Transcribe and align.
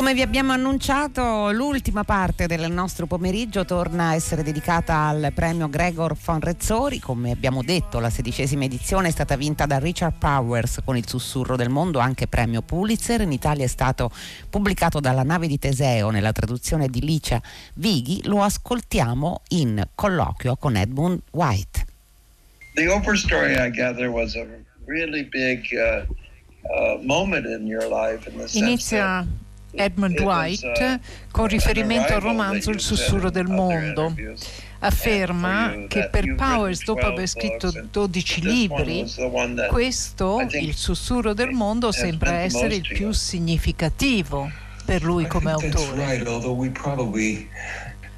Come 0.00 0.14
vi 0.14 0.22
abbiamo 0.22 0.52
annunciato, 0.52 1.50
l'ultima 1.50 2.04
parte 2.04 2.46
del 2.46 2.72
nostro 2.72 3.04
pomeriggio 3.04 3.66
torna 3.66 4.08
a 4.08 4.14
essere 4.14 4.42
dedicata 4.42 5.06
al 5.06 5.30
premio 5.34 5.68
Gregor 5.68 6.16
von 6.16 6.40
Rezzori. 6.40 6.98
Come 6.98 7.32
abbiamo 7.32 7.62
detto, 7.62 7.98
la 7.98 8.08
sedicesima 8.08 8.64
edizione 8.64 9.08
è 9.08 9.10
stata 9.10 9.36
vinta 9.36 9.66
da 9.66 9.78
Richard 9.78 10.14
Powers 10.16 10.80
con 10.86 10.96
Il 10.96 11.06
sussurro 11.06 11.54
del 11.54 11.68
mondo, 11.68 11.98
anche 11.98 12.28
premio 12.28 12.62
Pulitzer. 12.62 13.20
In 13.20 13.30
Italia 13.30 13.66
è 13.66 13.68
stato 13.68 14.10
pubblicato 14.48 15.00
dalla 15.00 15.22
nave 15.22 15.46
di 15.46 15.58
Teseo 15.58 16.08
nella 16.08 16.32
traduzione 16.32 16.88
di 16.88 17.02
Licia 17.02 17.38
Vighi. 17.74 18.22
Lo 18.24 18.42
ascoltiamo 18.42 19.42
in 19.48 19.86
colloquio 19.94 20.56
con 20.56 20.76
Edmund 20.76 21.20
White. 21.32 21.86
The 22.72 22.88
Oprah 22.88 23.16
story, 23.16 23.52
I 23.52 23.70
gather, 23.70 24.08
was 24.08 24.34
a 24.34 24.46
really 24.86 25.24
big 25.24 25.62
uh, 25.74 26.10
uh, 26.72 26.98
moment 27.04 27.44
in 27.44 27.66
your 27.66 27.86
life 27.86 28.26
in 28.26 28.38
the 28.38 28.48
sense 28.48 28.56
Inizia 28.56 29.26
Edmund 29.72 30.18
White 30.18 31.00
con 31.30 31.46
riferimento 31.46 32.14
al 32.14 32.20
romanzo 32.20 32.70
Il 32.70 32.80
sussurro 32.80 33.30
del 33.30 33.46
mondo. 33.46 34.14
Afferma 34.82 35.84
che 35.88 36.08
per 36.08 36.34
Powers, 36.34 36.84
dopo 36.84 37.06
aver 37.06 37.28
scritto 37.28 37.70
12 37.90 38.40
libri, 38.40 39.04
questo, 39.68 40.40
Il 40.50 40.74
sussurro 40.74 41.34
del 41.34 41.50
mondo, 41.50 41.92
sembra 41.92 42.38
essere 42.40 42.74
il 42.76 42.88
più 42.90 43.12
significativo 43.12 44.50
per 44.84 45.02
lui 45.02 45.26
come 45.26 45.50
autore. 45.50 46.24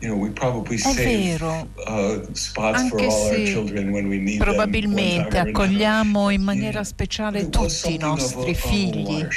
È 0.02 0.94
vero, 0.94 1.68
uh, 1.76 2.28
anche 2.60 3.08
se 3.08 4.36
probabilmente 4.36 5.38
accogliamo 5.38 6.30
in 6.30 6.42
maniera 6.42 6.82
speciale 6.82 7.48
tutti 7.48 7.94
i 7.94 7.98
nostri 7.98 8.52
figli, 8.52 9.22
uh, 9.22 9.28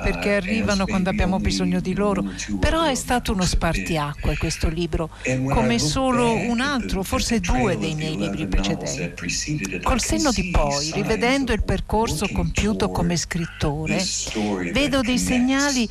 perché 0.00 0.34
arrivano 0.34 0.86
quando 0.86 1.10
abbiamo 1.10 1.40
bisogno 1.40 1.80
di 1.80 1.94
loro, 1.94 2.24
però 2.60 2.84
è 2.84 2.94
stato 2.94 3.32
uno 3.32 3.44
spartiacque 3.44 4.36
questo 4.36 4.68
libro, 4.68 5.10
come 5.48 5.80
solo 5.80 6.34
un 6.34 6.60
altro, 6.60 7.02
forse 7.02 7.40
due 7.40 7.76
dei 7.76 7.96
miei 7.96 8.16
libri 8.16 8.46
precedenti. 8.46 9.80
Col 9.82 10.00
senno 10.00 10.30
di 10.30 10.50
poi, 10.52 10.92
rivedendo 10.94 11.52
il 11.52 11.64
percorso 11.64 12.28
compiuto 12.32 12.90
come 12.90 13.16
scrittore, 13.16 14.00
vedo 14.72 15.00
dei 15.00 15.18
segnali 15.18 15.88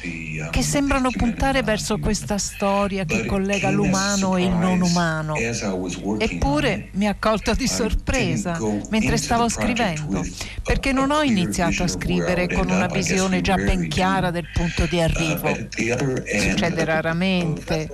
che 0.50 0.62
sembrano 0.62 1.10
puntare 1.12 1.64
verso 1.64 1.98
questa 1.98 2.38
storia 2.38 3.04
che 3.04 3.26
collega 3.26 3.70
l'uomo 3.70 3.88
umano 3.90 4.38
e 4.38 4.44
il 4.44 4.52
non 4.52 4.82
umano. 4.82 5.36
Eppure 5.36 6.90
mi 6.94 7.08
ha 7.08 7.16
colto 7.18 7.54
di 7.54 7.68
sorpresa 7.68 8.58
mentre 8.90 9.18
stavo 9.18 9.50
scrivendo, 9.50 10.26
perché 10.64 10.92
non 10.92 11.12
ho 11.12 11.22
iniziato 11.22 11.84
a 11.84 11.88
scrivere 11.88 12.48
con 12.48 12.70
una 12.70 12.88
visione 12.88 13.42
già 13.42 13.56
ben 13.56 13.88
chiara 13.88 14.32
del 14.32 14.46
punto 14.54 14.86
di 14.86 15.02
arrivo. 15.02 15.54
Succede 15.56 16.86
raramente. 16.86 17.90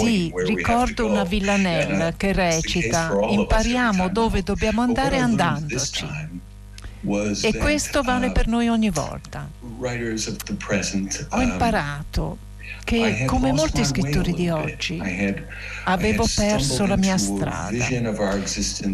Sì, 0.00 0.32
ricordo 0.46 1.06
una 1.06 1.24
villanella 1.24 2.12
che 2.12 2.32
recita 2.32 3.12
impariamo 3.28 4.08
dove 4.08 4.42
dobbiamo 4.42 4.82
andare 4.82 5.18
andandoci. 5.18 6.06
E 7.42 7.56
questo 7.56 8.02
vale 8.02 8.30
per 8.30 8.46
noi 8.46 8.68
ogni 8.68 8.90
volta. 8.90 9.48
Ho 11.30 11.40
imparato 11.40 12.36
che 12.84 13.24
come 13.26 13.52
molti 13.52 13.84
scrittori 13.84 14.32
di 14.32 14.48
oggi 14.48 15.00
avevo 15.84 16.26
perso 16.34 16.86
la 16.86 16.96
mia 16.96 17.18
strada. 17.18 17.88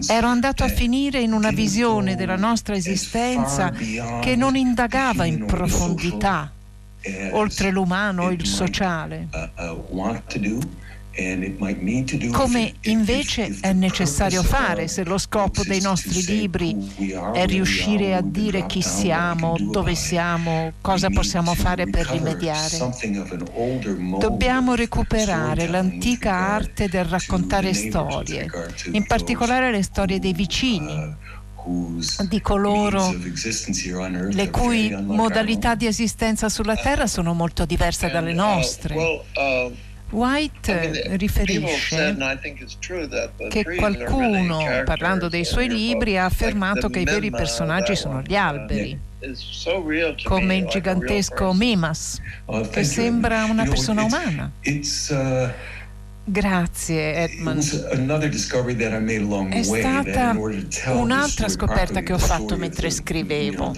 Ero 0.08 0.26
andato 0.26 0.64
a 0.64 0.68
finire 0.68 1.20
in 1.20 1.32
una 1.32 1.50
visione 1.50 2.16
della 2.16 2.36
nostra 2.36 2.74
esistenza 2.74 3.70
che 3.70 4.36
non 4.36 4.56
indagava 4.56 5.24
in 5.24 5.44
profondità 5.44 6.50
oltre 7.32 7.70
l'umano 7.70 8.30
e 8.30 8.34
il 8.34 8.46
sociale 8.46 9.28
come 12.32 12.74
invece 12.82 13.56
è 13.60 13.72
necessario 13.72 14.42
fare 14.42 14.86
se 14.86 15.02
lo 15.04 15.16
scopo 15.16 15.62
dei 15.62 15.80
nostri 15.80 16.22
libri 16.22 16.76
è 17.32 17.46
riuscire 17.46 18.14
a 18.14 18.20
dire 18.20 18.66
chi 18.66 18.82
siamo, 18.82 19.56
dove 19.58 19.94
siamo, 19.94 20.72
cosa 20.82 21.08
possiamo 21.08 21.54
fare 21.54 21.88
per 21.88 22.06
rimediare. 22.08 22.76
Dobbiamo 24.18 24.74
recuperare 24.74 25.66
l'antica 25.68 26.32
arte 26.32 26.88
del 26.88 27.06
raccontare 27.06 27.72
storie, 27.72 28.46
in 28.92 29.06
particolare 29.06 29.70
le 29.70 29.82
storie 29.82 30.18
dei 30.18 30.34
vicini 30.34 31.14
di 32.28 32.40
coloro 32.40 33.12
le 34.30 34.50
cui 34.50 34.94
modalità 35.02 35.74
di 35.74 35.86
esistenza 35.86 36.48
sulla 36.48 36.76
Terra 36.76 37.06
sono 37.06 37.32
molto 37.32 37.64
diverse 37.64 38.08
dalle 38.08 38.32
nostre. 38.32 39.24
White 40.10 41.16
riferisce 41.16 42.16
che 43.50 43.64
qualcuno, 43.76 44.82
parlando 44.84 45.28
dei 45.28 45.44
suoi 45.44 45.68
libri, 45.68 46.16
ha 46.16 46.26
affermato 46.26 46.88
che 46.88 47.00
i 47.00 47.04
veri 47.04 47.30
personaggi 47.30 47.96
sono 47.96 48.22
gli 48.22 48.36
alberi, 48.36 48.96
come 50.22 50.56
il 50.56 50.66
gigantesco 50.66 51.52
Mimas, 51.52 52.20
che 52.70 52.84
sembra 52.84 53.44
una 53.46 53.64
persona 53.64 54.04
umana. 54.04 54.50
Grazie 56.28 57.14
Edmund. 57.14 57.62
È 59.48 59.62
stata 59.62 60.36
un'altra 60.92 61.48
scoperta 61.48 62.00
che 62.00 62.12
ho 62.12 62.18
fatto 62.18 62.56
mentre 62.56 62.90
scrivevo. 62.90 63.72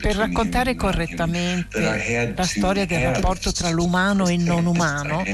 Per 0.00 0.16
raccontare 0.16 0.74
correttamente 0.74 1.80
la 2.36 2.44
storia 2.44 2.84
del 2.84 3.14
rapporto 3.14 3.52
tra 3.52 3.70
l'umano 3.70 4.28
e 4.28 4.34
il 4.34 4.42
non 4.42 4.66
umano, 4.66 5.24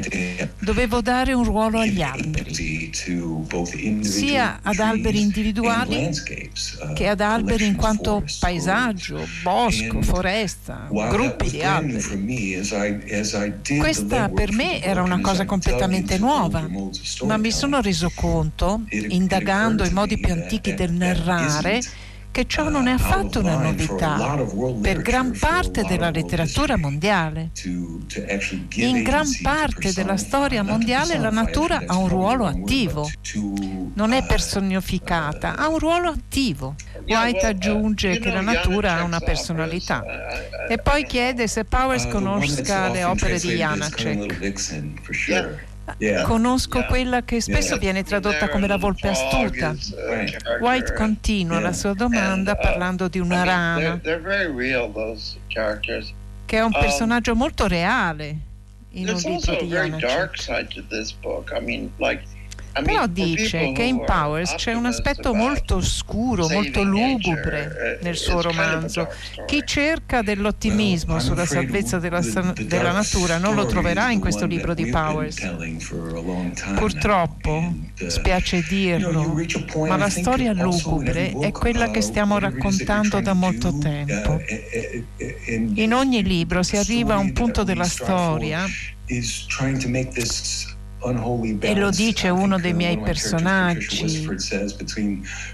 dovevo 0.61 1.01
dare 1.01 1.33
un 1.33 1.43
ruolo 1.43 1.81
agli 1.81 2.03
alberi, 2.03 2.86
sia 2.93 4.61
ad 4.63 4.79
alberi 4.79 5.21
individuali 5.21 6.11
che 6.95 7.09
ad 7.09 7.21
alberi 7.21 7.67
in 7.67 7.77
quanto 7.77 8.25
paesaggio, 8.39 9.27
bosco, 9.43 10.03
foresta, 10.03 10.89
gruppi 10.91 11.51
di 11.51 11.63
alberi. 11.63 12.61
Questa 13.79 14.29
per 14.29 14.53
me 14.53 14.83
era 14.83 15.03
una 15.03 15.21
cosa 15.21 15.45
completamente 15.45 15.65
completamente 15.67 16.19
nuova, 16.19 16.69
ma 17.25 17.37
mi 17.37 17.51
sono 17.51 17.81
reso 17.81 18.11
conto, 18.15 18.83
indagando 18.91 19.85
i 19.85 19.91
modi 19.91 20.19
più 20.19 20.33
antichi 20.33 20.75
del 20.75 20.93
narrare, 20.93 21.81
che 22.37 22.47
ciò 22.47 22.69
non 22.69 22.87
è 22.87 22.93
affatto 22.93 23.41
una 23.41 23.57
novità 23.57 24.37
per 24.83 25.01
gran 25.01 25.35
parte 25.39 25.85
della 25.85 26.11
letteratura 26.11 26.77
mondiale. 26.77 27.49
In 28.75 29.03
gran 29.03 29.27
parte 29.41 29.95
della 29.95 30.19
storia 30.19 30.63
mondiale 30.63 31.17
la 31.17 31.31
natura 31.31 31.85
ha 31.87 31.97
un 31.97 32.09
ruolo 32.09 32.45
attivo, 32.45 33.11
non 33.95 34.13
è 34.13 34.23
personificata, 34.27 35.57
ha 35.57 35.67
un 35.69 35.79
ruolo 35.79 36.11
attivo. 36.11 36.75
White 37.07 37.47
aggiunge 37.47 38.19
che 38.19 38.31
la 38.31 38.43
natura 38.43 38.99
ha 38.99 39.05
una 39.05 39.21
personalità 39.21 40.05
e 40.69 40.77
poi 40.77 41.07
chiede 41.07 41.49
se 41.49 41.65
Powers 41.65 42.07
conosca 42.07 42.91
le 42.91 43.05
opere 43.05 43.39
di 43.39 43.55
Janacek. 43.55 44.53
Conosco 46.25 46.85
quella 46.87 47.23
che 47.23 47.41
spesso 47.41 47.77
viene 47.79 48.03
tradotta 48.03 48.49
come 48.49 48.67
la 48.67 48.77
volpe 48.77 49.09
astuta. 49.09 49.75
White 50.61 50.93
continua 50.95 51.61
la 51.61 51.73
sua 51.73 51.95
domanda 51.95 52.53
uh, 52.53 52.61
parlando 52.61 53.09
di 53.09 53.19
una 53.21 53.45
rana, 53.45 54.01
che 56.47 56.59
è 56.59 56.61
un 56.61 56.73
um, 56.75 56.81
personaggio 56.81 57.35
molto 57.35 57.67
reale 57.67 58.37
in 58.91 59.09
un 59.09 59.17
libro 59.17 59.57
di 59.57 59.67
Janacek. 59.67 60.37
Però 62.83 63.07
dice 63.07 63.73
che 63.73 63.83
in 63.83 64.05
Powers 64.05 64.55
c'è 64.57 64.75
un 64.75 64.87
aspetto 64.87 65.35
molto 65.35 65.77
oscuro, 65.77 66.49
molto 66.49 66.83
lugubre 66.83 67.99
nel 68.03 68.17
suo 68.17 68.43
romanzo. 68.43 69.09
Chi 69.47 69.63
cerca 69.65 70.23
dell'ottimismo 70.23 71.19
sulla 71.19 71.47
salvezza 71.47 71.99
della, 71.99 72.21
della 72.21 72.93
natura 72.93 73.39
non 73.39 73.55
lo 73.55 73.67
troverà 73.67 74.11
in 74.11 74.21
questo 74.21 74.47
libro 74.47 74.75
di 74.75 74.87
Powers. 74.87 75.55
Purtroppo, 76.75 77.75
spiace 78.07 78.65
dirlo, 78.69 79.35
ma 79.87 79.97
la 79.97 80.11
storia 80.11 80.53
lugubre 80.53 81.33
è 81.39 81.53
quella 81.53 81.91
che 81.91 82.01
stiamo 82.01 82.39
raccontando 82.39 83.21
da 83.21 83.33
molto 83.33 83.77
tempo. 83.79 84.41
In 85.75 85.95
ogni 85.95 86.23
libro 86.23 86.63
si 86.63 86.77
arriva 86.77 87.15
a 87.15 87.19
un 87.19 87.33
punto 87.33 87.65
della 87.65 87.85
storia 87.85 88.65
e 91.61 91.75
lo 91.75 91.91
dice 91.91 92.29
uno 92.29 92.59
dei 92.59 92.75
miei 92.75 92.99
personaggi, 92.99 94.29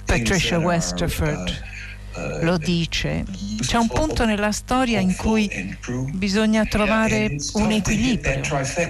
Patricia 0.04 0.58
Westerford. 0.58 1.70
Uh, 2.14 2.44
lo 2.44 2.58
dice. 2.58 3.24
C'è 3.58 3.78
un 3.78 3.88
punto 3.88 4.26
nella 4.26 4.52
storia 4.52 5.00
in 5.00 5.16
cui 5.16 5.76
bisogna 6.12 6.64
trovare 6.66 7.36
un 7.54 7.70
equilibrio 7.70 8.42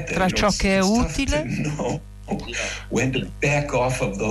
tra 0.06 0.29
ciò 0.29 0.50
che 0.50 0.79
è 0.79 0.82
utile 0.82 2.00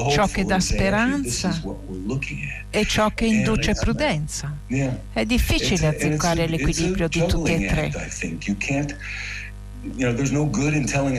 ciò 0.09 0.27
che 0.27 0.45
dà 0.45 0.59
speranza 0.59 1.61
e 2.69 2.85
ciò 2.85 3.09
che 3.11 3.25
induce 3.25 3.73
prudenza. 3.73 4.57
È 5.13 5.25
difficile 5.25 5.87
azzeccare 5.87 6.47
l'equilibrio 6.47 7.07
di 7.07 7.25
tutti 7.27 7.53
e 7.53 7.65
tre 7.67 7.91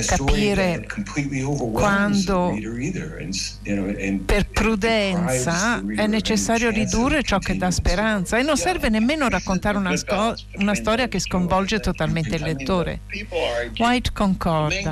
capire 0.07 0.87
quando 1.73 2.55
per 4.25 4.49
prudenza 4.51 5.83
è 5.97 6.07
necessario 6.07 6.71
ridurre 6.71 7.25
ciò 7.25 7.39
che 7.39 7.57
dà 7.57 7.73
speranza. 7.73 8.39
E 8.39 8.43
non 8.43 8.57
serve 8.57 8.89
nemmeno 8.89 9.29
raccontare 9.29 9.79
una, 9.79 9.97
sco- 9.97 10.35
una 10.59 10.75
storia 10.77 11.09
che 11.09 11.19
sconvolge 11.19 11.81
totalmente 11.81 12.37
il 12.37 12.43
lettore. 12.43 13.01
White 13.77 14.13
concorda. 14.13 14.91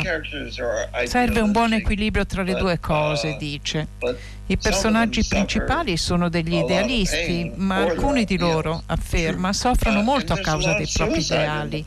Serve 1.05 1.40
un 1.40 1.52
buon 1.52 1.72
equilibrio 1.72 2.26
tra 2.26 2.43
le 2.43 2.55
due 2.55 2.81
cose, 2.81 3.37
dice. 3.38 3.87
I 4.46 4.56
personaggi 4.56 5.25
principali 5.28 5.96
sono 5.96 6.28
degli 6.28 6.55
idealisti, 6.55 7.52
ma 7.55 7.76
alcuni 7.76 8.25
di 8.25 8.37
loro, 8.37 8.82
afferma, 8.87 9.52
soffrono 9.52 10.02
molto 10.02 10.32
a 10.32 10.38
causa 10.38 10.75
dei 10.75 10.88
propri 10.93 11.20
ideali 11.20 11.84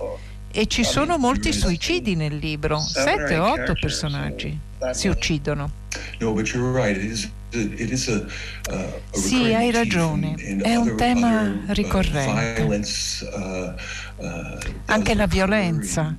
e 0.56 0.68
ci 0.68 0.84
sono 0.84 1.18
molti 1.18 1.52
suicidi 1.52 2.16
nel 2.16 2.36
libro, 2.36 2.80
sette 2.80 3.38
o 3.38 3.54
otto 3.54 3.74
personaggi 3.80 4.56
si 4.92 5.08
uccidono. 5.08 5.82
Sì, 9.12 9.54
hai 9.54 9.72
ragione, 9.72 10.36
è 10.62 10.76
un 10.76 10.96
tema 10.96 11.60
ricorrente. 11.68 12.82
Anche 14.86 15.16
la 15.16 15.28
violenza 15.28 16.16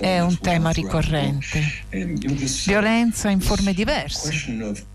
è 0.00 0.20
un 0.20 0.38
tema 0.40 0.70
ricorrente. 0.70 1.62
Violenza 2.66 3.30
in 3.30 3.40
forme 3.40 3.72
diverse. 3.72 4.86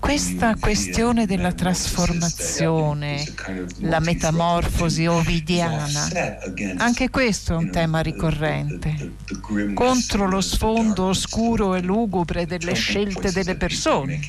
Questa 0.00 0.56
questione 0.56 1.26
della 1.26 1.52
trasformazione, 1.52 3.24
la 3.78 4.00
metamorfosi 4.00 5.06
ovidiana, 5.06 6.08
anche 6.76 7.10
questo 7.10 7.54
è 7.54 7.56
un 7.56 7.70
tema 7.70 8.00
ricorrente, 8.00 9.12
contro 9.72 10.28
lo 10.28 10.40
sfondo 10.40 11.04
oscuro 11.06 11.74
e 11.74 11.80
lugubre 11.80 12.44
delle 12.46 12.74
scelte 12.74 13.30
delle 13.30 13.54
persone. 13.54 14.20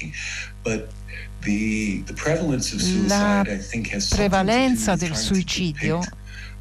La 3.08 3.44
prevalenza 4.10 4.96
del 4.96 5.16
suicidio 5.16 6.02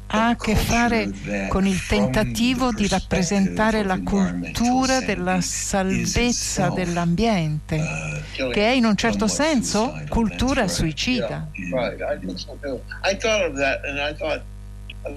ha 0.07 0.29
a 0.29 0.35
che 0.35 0.55
fare 0.55 1.11
con 1.49 1.65
il 1.65 1.83
tentativo 1.85 2.71
di 2.71 2.87
rappresentare 2.87 3.83
la 3.83 3.99
cultura 4.01 5.01
della 5.01 5.41
salvezza 5.41 6.69
dell'ambiente, 6.69 7.75
uh, 7.75 8.49
che 8.51 8.67
è 8.67 8.71
in 8.71 8.85
un 8.85 8.95
certo 8.95 9.27
senso 9.27 9.93
cultura 10.09 10.67
suicida. 10.67 11.49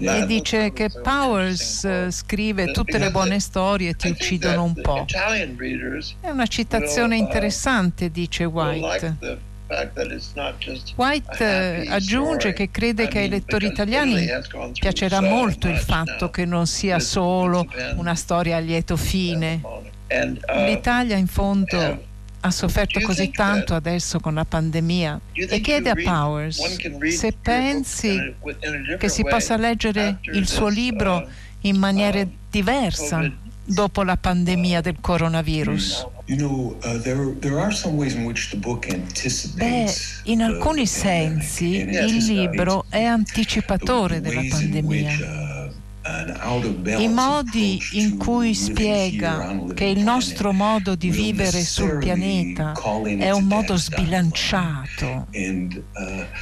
E 0.00 0.26
dice 0.26 0.72
che 0.72 0.90
Powers 1.02 1.82
uh, 1.82 2.10
scrive 2.10 2.72
tutte 2.72 2.98
le 2.98 3.10
buone 3.10 3.40
storie 3.40 3.94
ti 3.94 4.08
uccidono 4.08 4.64
un 4.64 4.74
po'. 4.74 5.06
È 6.20 6.28
una 6.28 6.46
citazione 6.46 7.16
uh, 7.16 7.18
interessante, 7.18 8.10
dice 8.10 8.44
White. 8.44 9.46
White 10.96 11.82
eh, 11.82 11.88
aggiunge 11.90 12.54
che 12.54 12.70
crede 12.70 13.06
che 13.06 13.18
ai 13.18 13.28
lettori 13.28 13.66
italiani 13.66 14.26
piacerà 14.72 15.20
molto 15.20 15.68
il 15.68 15.76
fatto 15.76 16.30
che 16.30 16.46
non 16.46 16.66
sia 16.66 16.98
solo 16.98 17.66
una 17.96 18.14
storia 18.14 18.56
a 18.56 18.60
lieto 18.60 18.96
fine. 18.96 19.60
Uh, 19.62 20.64
L'Italia 20.64 21.16
in 21.16 21.26
fondo 21.26 22.06
ha 22.40 22.50
sofferto 22.50 23.00
così 23.00 23.30
tanto 23.30 23.74
adesso 23.74 24.20
con 24.20 24.34
la 24.34 24.44
pandemia 24.44 25.20
e 25.32 25.60
chiede 25.60 25.90
a 25.90 25.94
Powers 25.94 26.78
se 27.08 27.32
pensi 27.32 28.34
che 28.96 29.08
si 29.08 29.22
possa 29.24 29.56
leggere 29.56 30.18
il 30.22 30.48
suo 30.48 30.68
libro 30.68 31.28
in 31.62 31.76
maniera 31.76 32.20
uh, 32.20 32.30
diversa 32.48 33.46
dopo 33.68 34.02
la 34.02 34.16
pandemia 34.16 34.80
del 34.80 34.96
coronavirus. 35.00 36.06
Uh, 36.26 37.02
Beh, 39.54 39.94
in 40.24 40.42
alcuni 40.42 40.86
sensi 40.86 41.76
il 41.76 42.16
libro 42.24 42.84
è 42.88 43.02
anticipatore 43.04 44.20
della 44.20 44.42
pandemia. 44.48 45.12
Uh, 45.12 45.56
I 46.98 47.08
modi 47.08 47.78
in 47.92 48.16
cui 48.16 48.54
spiega 48.54 49.62
che 49.74 49.84
il 49.84 49.98
nostro 49.98 50.52
modo 50.52 50.94
di 50.94 51.10
vivere 51.10 51.62
sul 51.62 51.98
pianeta 51.98 52.72
è 53.18 53.30
un 53.30 53.44
modo 53.44 53.76
sbilanciato. 53.76 55.26
Uh, 55.30 55.82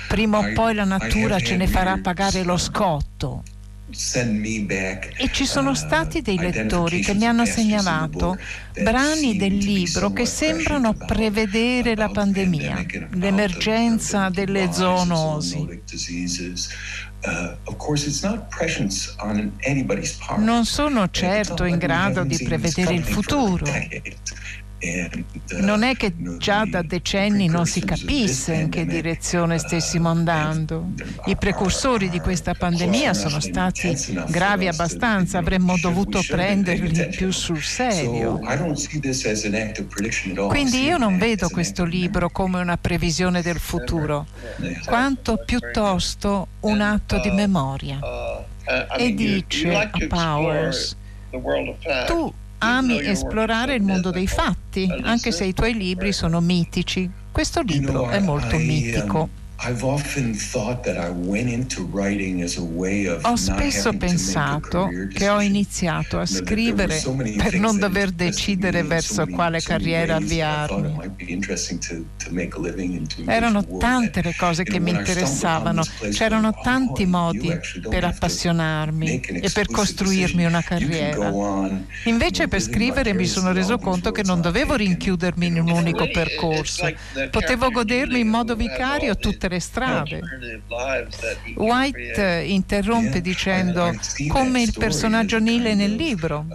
Prima 0.06 0.38
o 0.38 0.52
poi 0.52 0.74
la 0.74 0.84
natura 0.84 1.40
ce 1.40 1.56
ne 1.56 1.66
farà 1.66 1.98
pagare 2.00 2.44
lo 2.44 2.56
scotto. 2.56 3.42
E 3.88 5.30
ci 5.30 5.46
sono 5.46 5.70
uh, 5.70 5.74
stati 5.74 6.20
dei 6.20 6.36
lettori 6.38 7.00
che 7.02 7.14
mi 7.14 7.24
hanno 7.24 7.44
segnalato 7.44 8.36
brani 8.82 9.36
del 9.36 9.54
libro 9.56 10.12
che 10.12 10.26
sembrano 10.26 10.92
prevedere 10.94 11.94
la 11.94 12.08
pandemia, 12.08 12.84
l'emergenza 13.12 14.28
delle 14.28 14.72
zoonosi. 14.72 15.82
Uh, 17.24 17.56
non 20.38 20.64
sono 20.64 21.08
certo 21.10 21.64
in 21.64 21.78
grado 21.78 22.24
di 22.24 22.42
prevedere 22.42 22.94
il 22.94 23.04
futuro. 23.04 23.64
Non 25.60 25.82
è 25.82 25.96
che 25.96 26.12
già 26.36 26.64
da 26.66 26.82
decenni 26.82 27.46
non 27.46 27.64
si 27.64 27.80
capisse 27.80 28.54
in 28.54 28.68
che 28.68 28.84
direzione 28.84 29.58
stessimo 29.58 30.10
andando. 30.10 30.92
I 31.26 31.36
precursori 31.36 32.10
di 32.10 32.20
questa 32.20 32.52
pandemia 32.52 33.14
sono 33.14 33.40
stati 33.40 33.96
gravi 34.28 34.68
abbastanza, 34.68 35.38
avremmo 35.38 35.76
dovuto 35.78 36.20
prenderli 36.28 37.08
più 37.08 37.30
sul 37.30 37.62
serio. 37.62 38.38
Quindi 40.48 40.82
io 40.82 40.98
non 40.98 41.16
vedo 41.16 41.48
questo 41.48 41.84
libro 41.84 42.28
come 42.28 42.60
una 42.60 42.76
previsione 42.76 43.40
del 43.40 43.58
futuro, 43.58 44.26
quanto 44.84 45.42
piuttosto 45.44 46.48
un 46.60 46.82
atto 46.82 47.18
di 47.20 47.30
memoria. 47.30 47.98
E 48.98 49.14
dice 49.14 49.74
a 49.74 49.90
Powers, 50.06 50.96
tu 52.06 52.32
ami 52.58 53.06
esplorare 53.06 53.74
il 53.74 53.82
mondo 53.82 54.10
dei 54.10 54.26
fatti, 54.26 54.55
anche 54.84 55.32
se 55.32 55.44
i 55.44 55.54
tuoi 55.54 55.74
libri 55.74 56.12
sono 56.12 56.40
mitici. 56.40 57.08
Questo 57.32 57.62
libro 57.62 58.10
è 58.10 58.18
molto 58.18 58.56
mitico. 58.58 59.28
Ho 63.22 63.36
spesso 63.36 63.92
pensato 63.94 64.88
che 65.12 65.28
ho 65.28 65.40
iniziato 65.40 66.18
a 66.18 66.26
scrivere 66.26 67.02
per 67.36 67.58
non 67.58 67.78
dover 67.78 68.10
decidere 68.10 68.82
verso 68.82 69.26
quale 69.26 69.60
carriera 69.60 70.16
avviarmi. 70.16 70.94
Erano 73.26 73.66
tante 73.78 74.22
le 74.22 74.34
cose 74.36 74.62
che 74.62 74.78
mi 74.78 74.90
interessavano, 74.90 75.82
c'erano 76.12 76.52
tanti 76.62 77.06
modi 77.06 77.58
per 77.88 78.04
appassionarmi 78.04 79.20
e 79.20 79.50
per 79.50 79.66
costruirmi 79.68 80.44
una 80.44 80.62
carriera. 80.62 81.32
Invece 82.04 82.46
per 82.48 82.60
scrivere 82.60 83.14
mi 83.14 83.26
sono 83.26 83.52
reso 83.52 83.78
conto 83.78 84.12
che 84.12 84.22
non 84.22 84.40
dovevo 84.42 84.74
rinchiudermi 84.74 85.46
in 85.46 85.60
un 85.60 85.70
unico 85.70 86.08
percorso, 86.10 86.92
potevo 87.30 87.70
godermi 87.70 88.20
in 88.20 88.28
modo 88.28 88.54
vicario 88.54 89.16
tutte 89.16 89.45
tutte 89.46 89.48
le 89.48 89.60
strade. 89.60 90.20
White 91.54 92.44
interrompe 92.46 93.20
dicendo 93.20 93.92
come 94.28 94.62
il 94.62 94.74
personaggio 94.76 95.38
Nile 95.38 95.74
nel 95.74 95.94
libro. 95.94 96.46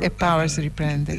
E 0.00 0.10
Powers 0.10 0.58
riprende. 0.58 1.18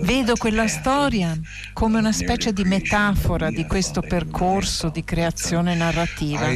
Vedo 0.00 0.34
quella 0.36 0.68
storia 0.68 1.38
come 1.72 1.98
una 1.98 2.12
specie 2.12 2.52
di 2.52 2.64
metafora 2.64 3.50
di 3.50 3.66
questo 3.66 4.00
percorso 4.00 4.88
di 4.88 5.04
creazione 5.04 5.74
narrativa. 5.74 6.48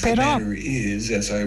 Però 0.00 0.38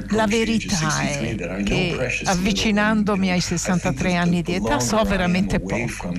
la 0.10 0.27
verità 0.27 1.01
è 1.01 1.63
che 1.63 2.22
avvicinandomi 2.25 3.32
ai 3.32 3.39
63 3.39 4.16
anni 4.16 4.42
di 4.42 4.56
età 4.56 4.80
so 4.82 5.01
veramente 5.04 5.62
poco. 5.62 6.12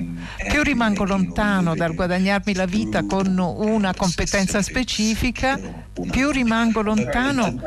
Più 0.49 0.63
rimango 0.63 1.05
lontano 1.05 1.75
dal 1.75 1.93
guadagnarmi 1.93 2.55
la 2.55 2.65
vita 2.65 3.03
con 3.03 3.37
una 3.37 3.93
competenza 3.93 4.63
specifica, 4.63 5.59
più 6.09 6.31
rimango 6.31 6.81
lontano 6.81 7.61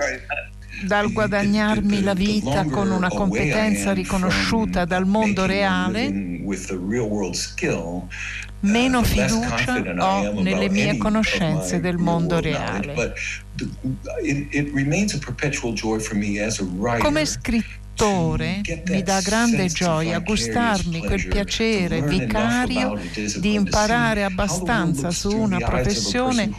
dal 0.84 1.12
guadagnarmi 1.12 2.02
la 2.02 2.14
vita 2.14 2.64
con 2.64 2.90
una 2.90 3.08
competenza 3.08 3.92
riconosciuta 3.92 4.84
dal 4.84 5.06
mondo 5.06 5.46
reale, 5.46 6.12
meno 8.62 9.02
fiducia 9.02 9.82
ho 9.98 10.40
nelle 10.40 10.68
mie 10.68 10.96
conoscenze 10.96 11.80
del 11.80 11.96
mondo 11.96 12.40
reale. 12.40 13.14
Come 16.98 17.24
scrittore 17.26 17.80
scrittore 17.92 18.60
mi 18.86 19.02
dà 19.02 19.20
grande 19.20 19.66
gioia 19.66 20.18
gustarmi 20.18 21.00
quel 21.00 21.26
piacere 21.28 22.02
vicario 22.02 22.98
di 23.38 23.54
imparare 23.54 24.24
abbastanza 24.24 25.10
su 25.10 25.30
una 25.30 25.58
professione 25.58 26.50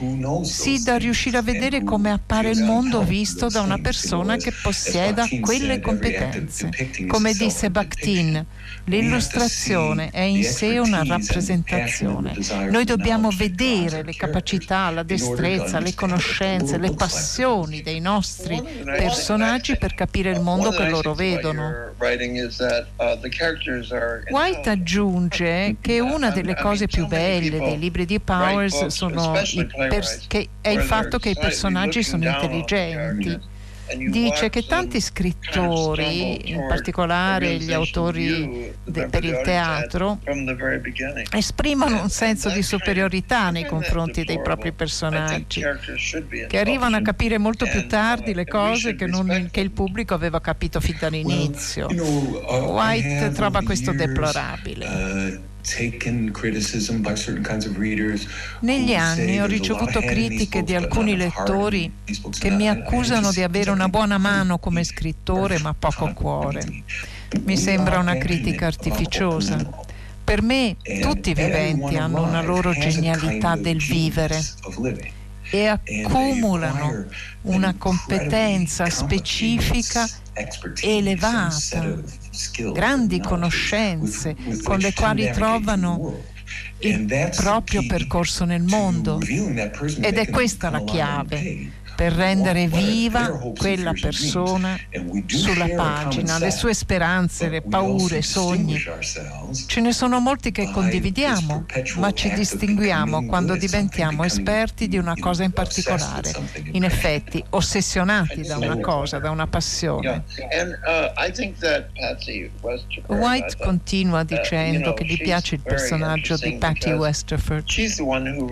sì 0.43 0.81
da 0.83 0.97
riuscire 0.97 1.37
a 1.37 1.41
vedere 1.41 1.83
come 1.83 2.11
appare 2.11 2.49
il 2.51 2.63
mondo 2.63 3.01
visto 3.01 3.47
da 3.47 3.61
una 3.61 3.79
persona 3.79 4.37
che 4.37 4.51
possieda 4.61 5.27
quelle 5.41 5.81
competenze. 5.81 6.69
Come 7.07 7.33
disse 7.33 7.69
Bakhtin, 7.69 8.45
l'illustrazione 8.85 10.09
è 10.11 10.21
in 10.21 10.43
sé 10.43 10.77
una 10.77 11.03
rappresentazione. 11.03 12.33
Noi 12.69 12.85
dobbiamo 12.85 13.29
vedere 13.29 14.03
le 14.03 14.13
capacità, 14.13 14.89
la 14.89 15.03
destrezza, 15.03 15.79
le 15.79 15.93
conoscenze, 15.93 16.77
le 16.77 16.93
passioni 16.93 17.81
dei 17.81 17.99
nostri 17.99 18.61
personaggi 18.83 19.77
per 19.77 19.93
capire 19.93 20.31
il 20.31 20.41
mondo 20.41 20.69
che 20.71 20.87
loro 20.87 21.13
vedono. 21.13 21.22
White 24.29 24.69
aggiunge 24.69 25.75
che 25.81 25.99
una 25.99 26.31
delle 26.31 26.55
cose 26.55 26.87
più 26.87 27.07
belle 27.07 27.59
dei 27.59 27.79
libri 27.79 28.05
di 28.05 28.19
Powers 28.19 28.87
sono 28.87 29.31
pers- 29.89 30.27
è 30.61 30.69
il 30.69 30.81
fatto 30.81 31.17
che 31.19 31.29
i 31.29 31.35
personaggi 31.39 32.03
sono 32.03 32.25
intelligenti 32.25 33.51
dice 34.09 34.49
che 34.49 34.65
tanti 34.65 34.99
scrittori, 34.99 36.51
in 36.51 36.65
particolare 36.67 37.57
gli 37.57 37.71
autori 37.71 38.73
de, 38.83 39.07
per 39.07 39.23
il 39.23 39.41
teatro, 39.43 40.19
esprimono 41.31 42.01
un 42.01 42.09
senso 42.09 42.49
di 42.49 42.61
superiorità 42.61 43.49
nei 43.49 43.65
confronti 43.65 44.23
dei 44.23 44.41
propri 44.41 44.71
personaggi, 44.71 45.61
che 46.47 46.59
arrivano 46.59 46.97
a 46.97 47.01
capire 47.01 47.37
molto 47.37 47.65
più 47.65 47.87
tardi 47.87 48.33
le 48.33 48.45
cose 48.45 48.95
che, 48.95 49.05
non, 49.05 49.49
che 49.51 49.59
il 49.59 49.71
pubblico 49.71 50.13
aveva 50.13 50.39
capito 50.41 50.79
fin 50.79 50.97
dall'inizio. 50.99 51.87
White 51.87 53.31
trova 53.31 53.61
questo 53.61 53.91
deplorabile. 53.91 55.51
Negli 58.60 58.93
anni 58.93 59.39
ho 59.39 59.46
ricevuto 59.46 60.01
critiche 60.01 60.63
di 60.63 60.75
alcuni 60.75 61.15
lettori 61.15 61.91
che 62.38 62.50
mi 62.50 62.67
accusano 62.67 63.32
di 63.32 63.41
avere 63.41 63.72
una 63.72 63.88
buona 63.88 64.17
mano 64.17 64.60
come 64.60 64.84
scrittore 64.84 65.60
ma 65.60 65.74
poco 65.74 66.12
cuore. 66.13 66.84
Mi 67.46 67.58
sembra 67.58 68.00
una 68.00 68.17
critica 68.17 68.67
artificiosa. 68.67 69.67
Per 70.24 70.41
me 70.41 70.75
tutti 71.01 71.32
i 71.32 71.34
viventi 71.34 71.96
hanno 71.98 72.24
una 72.24 72.41
loro 72.41 72.72
genialità 72.74 73.55
del 73.55 73.77
vivere 73.77 74.41
e 75.50 75.65
accumulano 75.67 77.05
una 77.41 77.75
competenza 77.77 78.89
specifica 78.89 80.08
elevata, 80.82 81.98
grandi 82.73 83.19
conoscenze 83.19 84.35
con 84.63 84.79
le 84.79 84.93
quali 84.93 85.29
trovano 85.31 86.21
il 86.79 87.29
proprio 87.35 87.85
percorso 87.85 88.45
nel 88.45 88.63
mondo. 88.63 89.19
Ed 89.21 90.17
è 90.17 90.29
questa 90.29 90.69
la 90.69 90.83
chiave 90.83 91.81
per 91.95 92.13
rendere 92.13 92.67
viva 92.67 93.29
quella 93.57 93.93
persona 94.00 94.77
sulla 95.27 95.67
pagina, 95.75 96.38
le 96.39 96.51
sue 96.51 96.73
speranze, 96.73 97.50
le 97.50 97.62
paure, 97.62 98.17
i 98.17 98.23
sogni. 98.23 98.81
Ce 99.67 99.81
ne 99.81 99.93
sono 99.93 100.19
molti 100.19 100.51
che 100.51 100.71
condividiamo, 100.71 101.65
ma 101.97 102.12
ci 102.12 102.33
distinguiamo 102.33 103.25
quando 103.25 103.55
diventiamo 103.55 104.23
esperti 104.23 104.88
di 104.88 104.97
una 104.97 105.15
cosa 105.19 105.43
in 105.43 105.51
particolare, 105.51 106.31
in 106.71 106.83
effetti 106.83 107.43
ossessionati 107.50 108.41
da 108.41 108.57
una 108.57 108.79
cosa, 108.79 109.19
da 109.19 109.29
una 109.29 109.47
passione. 109.47 110.23
Uh, 113.07 113.13
White 113.13 113.57
continua 113.57 114.21
uh, 114.21 114.25
dicendo 114.25 114.93
che 114.93 115.05
gli 115.05 115.17
piace 115.17 115.55
il 115.55 115.62
personaggio 115.62 116.38
di 116.38 116.55
Patty 116.57 116.91
Westerford. 116.91 117.65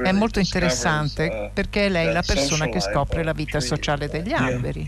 È 0.03 0.11
molto 0.11 0.39
interessante 0.39 1.25
uh, 1.25 1.53
perché 1.53 1.87
è 1.87 1.89
lei 1.89 2.11
la 2.11 2.21
persona 2.21 2.67
che 2.67 2.79
scopre 2.79 3.23
la 3.23 3.31
la 3.31 3.33
vita 3.43 3.59
sociale 3.59 4.07
degli 4.07 4.33
alberi. 4.33 4.87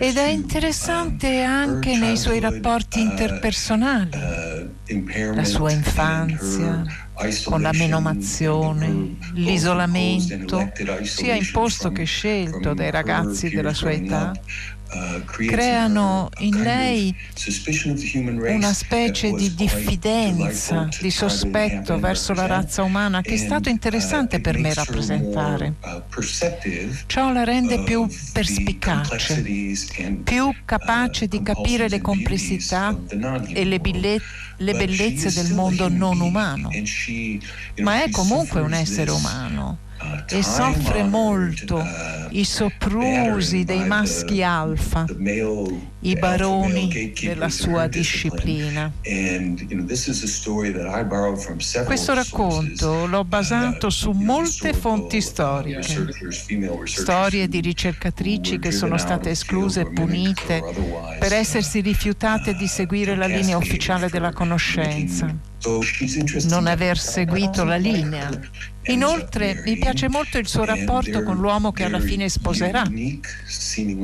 Ed 0.00 0.16
è 0.16 0.28
interessante 0.28 1.26
um, 1.26 1.50
anche 1.50 1.96
nei 1.96 2.16
suoi 2.16 2.40
rapporti 2.40 3.00
uh, 3.00 3.02
interpersonali, 3.02 4.10
uh, 4.14 5.34
la 5.34 5.44
sua 5.44 5.72
infanzia 5.72 7.06
con 7.44 7.60
la 7.60 7.72
menomazione, 7.72 9.16
l'isolamento, 9.34 10.70
sia 11.02 11.34
imposto 11.34 11.90
che 11.90 12.04
scelto 12.04 12.74
dai 12.74 12.92
ragazzi 12.92 13.48
della 13.48 13.74
sua 13.74 13.90
età, 13.90 14.32
creano 15.34 16.30
in 16.38 16.62
lei 16.62 17.14
una 18.48 18.72
specie 18.72 19.32
di 19.32 19.54
diffidenza, 19.54 20.88
di 21.00 21.10
sospetto 21.10 21.98
verso 21.98 22.32
la 22.32 22.46
razza 22.46 22.82
umana 22.82 23.20
che 23.20 23.34
è 23.34 23.36
stato 23.36 23.68
interessante 23.68 24.40
per 24.40 24.58
me 24.58 24.72
rappresentare. 24.72 25.74
Ciò 27.06 27.32
la 27.32 27.44
rende 27.44 27.82
più 27.82 28.06
perspicace, 28.32 29.42
più 30.24 30.54
capace 30.64 31.28
di 31.28 31.42
capire 31.42 31.88
le 31.88 32.00
complessità 32.00 32.96
e 33.52 33.64
le, 33.64 33.80
le 34.56 34.72
bellezze 34.74 35.32
del 35.32 35.52
mondo 35.52 35.88
non 35.88 36.20
umano, 36.20 36.70
ma 37.76 38.02
è 38.02 38.10
comunque 38.10 38.60
un 38.60 38.72
essere 38.72 39.10
umano 39.10 39.86
e 40.30 40.42
soffre 40.42 41.02
molto 41.02 41.82
i 42.30 42.44
soprusi 42.44 43.64
dei 43.64 43.84
maschi 43.86 44.42
alfa, 44.42 45.06
i 46.00 46.14
baroni 46.16 47.12
della 47.20 47.48
sua 47.48 47.88
disciplina. 47.88 48.92
Questo 51.84 52.14
racconto 52.14 53.06
l'ho 53.06 53.24
basato 53.24 53.90
su 53.90 54.10
molte 54.12 54.72
fonti 54.72 55.20
storiche, 55.20 56.06
storie 56.84 57.48
di 57.48 57.60
ricercatrici 57.60 58.58
che 58.58 58.70
sono 58.70 58.96
state 58.96 59.30
escluse 59.30 59.80
e 59.80 59.90
punite 59.90 60.62
per 61.18 61.32
essersi 61.32 61.80
rifiutate 61.80 62.54
di 62.54 62.66
seguire 62.68 63.16
la 63.16 63.26
linea 63.26 63.56
ufficiale 63.56 64.08
della 64.08 64.32
conoscenza, 64.32 65.34
non 66.48 66.66
aver 66.66 66.98
seguito 66.98 67.64
la 67.64 67.76
linea. 67.88 68.30
Inoltre 68.88 69.62
mi 69.66 69.76
piace 69.76 70.08
molto 70.08 70.38
il 70.38 70.48
suo 70.48 70.64
rapporto 70.64 71.22
con 71.22 71.36
l'uomo 71.36 71.72
che 71.72 71.84
alla 71.84 72.00
fine 72.00 72.28
sposerà. 72.28 72.84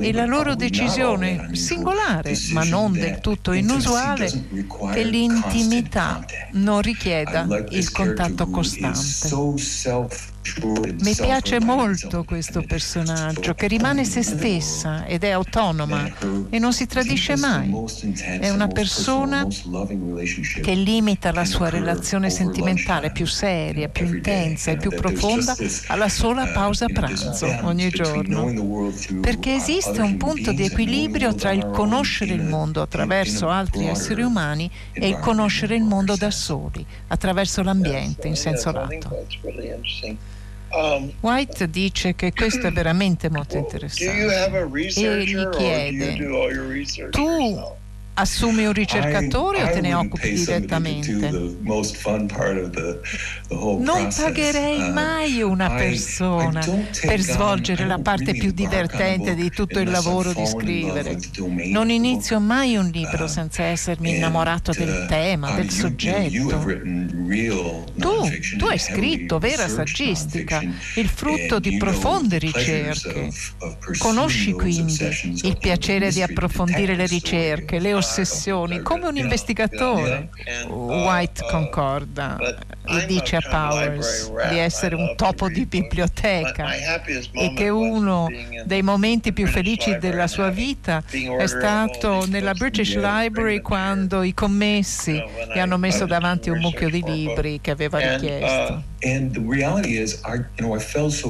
e 0.01 0.13
la 0.13 0.27
loro 0.27 0.55
decisione 0.55 1.49
singolare, 1.85 2.37
ma 2.53 2.65
non 2.65 2.93
del 2.93 3.21
tutto 3.21 3.53
inusuale, 3.53 4.31
che 4.93 5.05
l'intimità 5.05 6.25
non 6.53 6.81
richieda 6.81 7.47
il 7.69 7.91
contatto 7.91 8.49
costante. 8.49 9.29
Mi 11.01 11.15
piace 11.15 11.59
molto 11.59 12.23
questo 12.23 12.63
personaggio 12.63 13.55
che 13.55 13.67
rimane 13.67 14.05
se 14.05 14.23
stessa 14.23 15.07
ed 15.07 15.25
è 15.25 15.31
autonoma 15.31 16.07
e 16.51 16.59
non 16.59 16.75
si 16.75 16.87
tradisce 16.87 17.37
mai. 17.37 17.73
È 18.41 18.51
una 18.51 18.69
persona 18.69 19.47
che 20.63 20.75
limita 20.75 21.33
la 21.33 21.47
sua 21.47 21.71
relazione 21.71 22.29
sentimentale 22.29 23.11
più 23.11 23.27
seria, 23.27 23.89
più 23.89 24.07
intensa 24.07 24.73
e 24.73 24.77
più 24.77 24.91
profonda 24.91 25.57
alla 25.87 26.11
sola 26.11 26.47
pausa 26.49 26.87
pranzo 26.87 27.47
ogni 27.63 27.89
giorno. 27.89 28.93
Perché 29.21 29.55
esiste 29.55 30.03
un 30.03 30.19
punto 30.19 30.53
di 30.53 30.65
equilibrio 30.65 31.35
tra 31.35 31.53
il 31.53 31.71
conoscere 31.71 32.35
il 32.35 32.43
mondo 32.43 32.83
attraverso 32.83 33.49
altri 33.49 33.87
esseri 33.87 34.23
umani 34.23 34.71
e 34.93 35.09
il 35.09 35.19
conoscere 35.19 35.75
il 35.75 35.85
mondo 35.85 36.17
da 36.17 36.31
soli, 36.31 36.85
attraverso 37.09 37.63
l'ambiente 37.63 38.29
in 38.29 38.37
senso 38.37 38.71
lato. 38.73 39.25
Um, 40.75 41.13
White 41.21 41.71
dice 41.71 42.15
che 42.17 42.33
questo 42.33 42.67
è 42.67 42.73
veramente 42.73 43.31
molto 43.31 43.57
interessante. 43.57 44.11
e 44.97 45.25
gli 45.25 45.49
chiede, 45.51 46.17
tu 47.11 47.77
assumi 48.15 48.65
un 48.65 48.73
ricercatore 48.73 49.63
o 49.63 49.71
te 49.71 49.81
ne 49.81 49.95
occupi 49.95 50.33
direttamente? 50.33 51.29
Non 53.59 54.09
pagherei 54.17 54.79
uh, 54.79 54.93
mai 54.93 55.43
una 55.43 55.71
persona 55.71 56.65
per 57.05 57.21
svolgere 57.21 57.87
la 57.87 57.99
parte 57.99 58.33
più 58.35 58.53
divertente 58.53 59.35
di 59.35 59.51
tutto 59.51 59.81
il 59.81 59.91
lavoro 59.91 60.33
di 60.33 60.47
scrivere. 60.47 61.19
Non 61.71 61.91
inizio 61.91 62.39
mai 62.39 62.77
un 62.77 62.89
libro 62.89 63.25
uh, 63.25 63.29
senza 63.29 63.65
essermi 63.65 64.17
innamorato 64.17 64.73
del 64.73 65.05
uh, 65.05 65.09
tema, 65.09 65.53
del 65.53 65.71
soggetto. 65.71 66.65
Tu, 67.97 68.57
tu 68.59 68.67
hai 68.67 68.79
scritto 68.79 69.39
vera 69.39 69.67
saggistica, 69.69 70.63
il 70.97 71.09
frutto 71.09 71.59
di 71.59 71.77
profonde 71.77 72.39
ricerche. 72.39 73.31
Conosci 73.99 74.53
quindi 74.53 74.97
il 75.43 75.59
piacere 75.59 76.11
di 76.11 76.23
approfondire 76.23 76.95
le 76.95 77.07
ricerche, 77.07 77.79
le 77.79 77.95
osservazioni 77.95 78.03
ossessioni, 78.05 78.83
come 78.83 79.07
un 79.07 79.17
investigatore. 79.17 80.29
White 80.69 81.45
concorda 81.51 82.39
e 82.87 83.07
dice 83.07 83.37
a 83.37 83.41
Powers 83.41 84.31
di 84.51 84.59
essere 84.59 84.95
un 84.95 85.15
topo 85.17 85.49
di 85.49 85.65
biblioteca 85.67 86.73
e 87.33 87.53
che 87.55 87.69
uno 87.69 88.29
dei 88.65 88.83
momenti 88.83 89.33
più 89.33 89.47
felici 89.47 89.97
della 89.99 90.27
sua 90.27 90.51
vita 90.51 91.03
è 91.39 91.47
stato 91.47 92.27
nella 92.27 92.53
British 92.53 92.95
Library 92.95 93.61
quando 93.61 94.23
i 94.23 94.35
commessi 94.35 95.23
gli 95.53 95.59
hanno 95.59 95.79
messo 95.79 96.07
davanti 96.07 96.51
un 96.51 96.59
mucchio 96.59 96.91
di 96.91 97.03
libri 97.03 97.61
che 97.61 97.71
aveva 97.71 97.99
richiesto. 97.99 98.93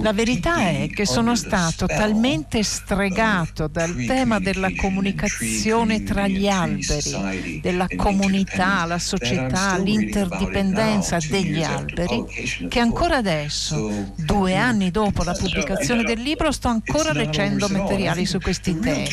La 0.02 0.12
verità 0.12 0.68
è 0.68 0.88
che 0.94 1.04
sono 1.04 1.34
stato 1.34 1.86
talmente 1.86 2.62
stregato 2.62 3.66
dal 3.66 3.92
tema 4.06 4.38
della 4.38 4.70
comunicazione 4.76 6.04
tra 6.04 6.28
gli 6.28 6.46
alberi, 6.46 7.58
della 7.60 7.88
comunità, 7.96 8.84
la 8.84 9.00
società, 9.00 9.76
l'interdipendenza 9.76 11.18
degli 11.44 11.62
alberi, 11.62 12.24
che 12.68 12.80
ancora 12.80 13.16
adesso, 13.16 14.12
due 14.16 14.54
anni 14.54 14.90
dopo 14.90 15.22
la 15.22 15.34
pubblicazione 15.34 16.02
del 16.02 16.20
libro, 16.20 16.50
sto 16.52 16.68
ancora 16.68 17.12
leggendo 17.12 17.68
materiali 17.68 18.26
su 18.26 18.38
questi 18.38 18.78
temi. 18.78 19.08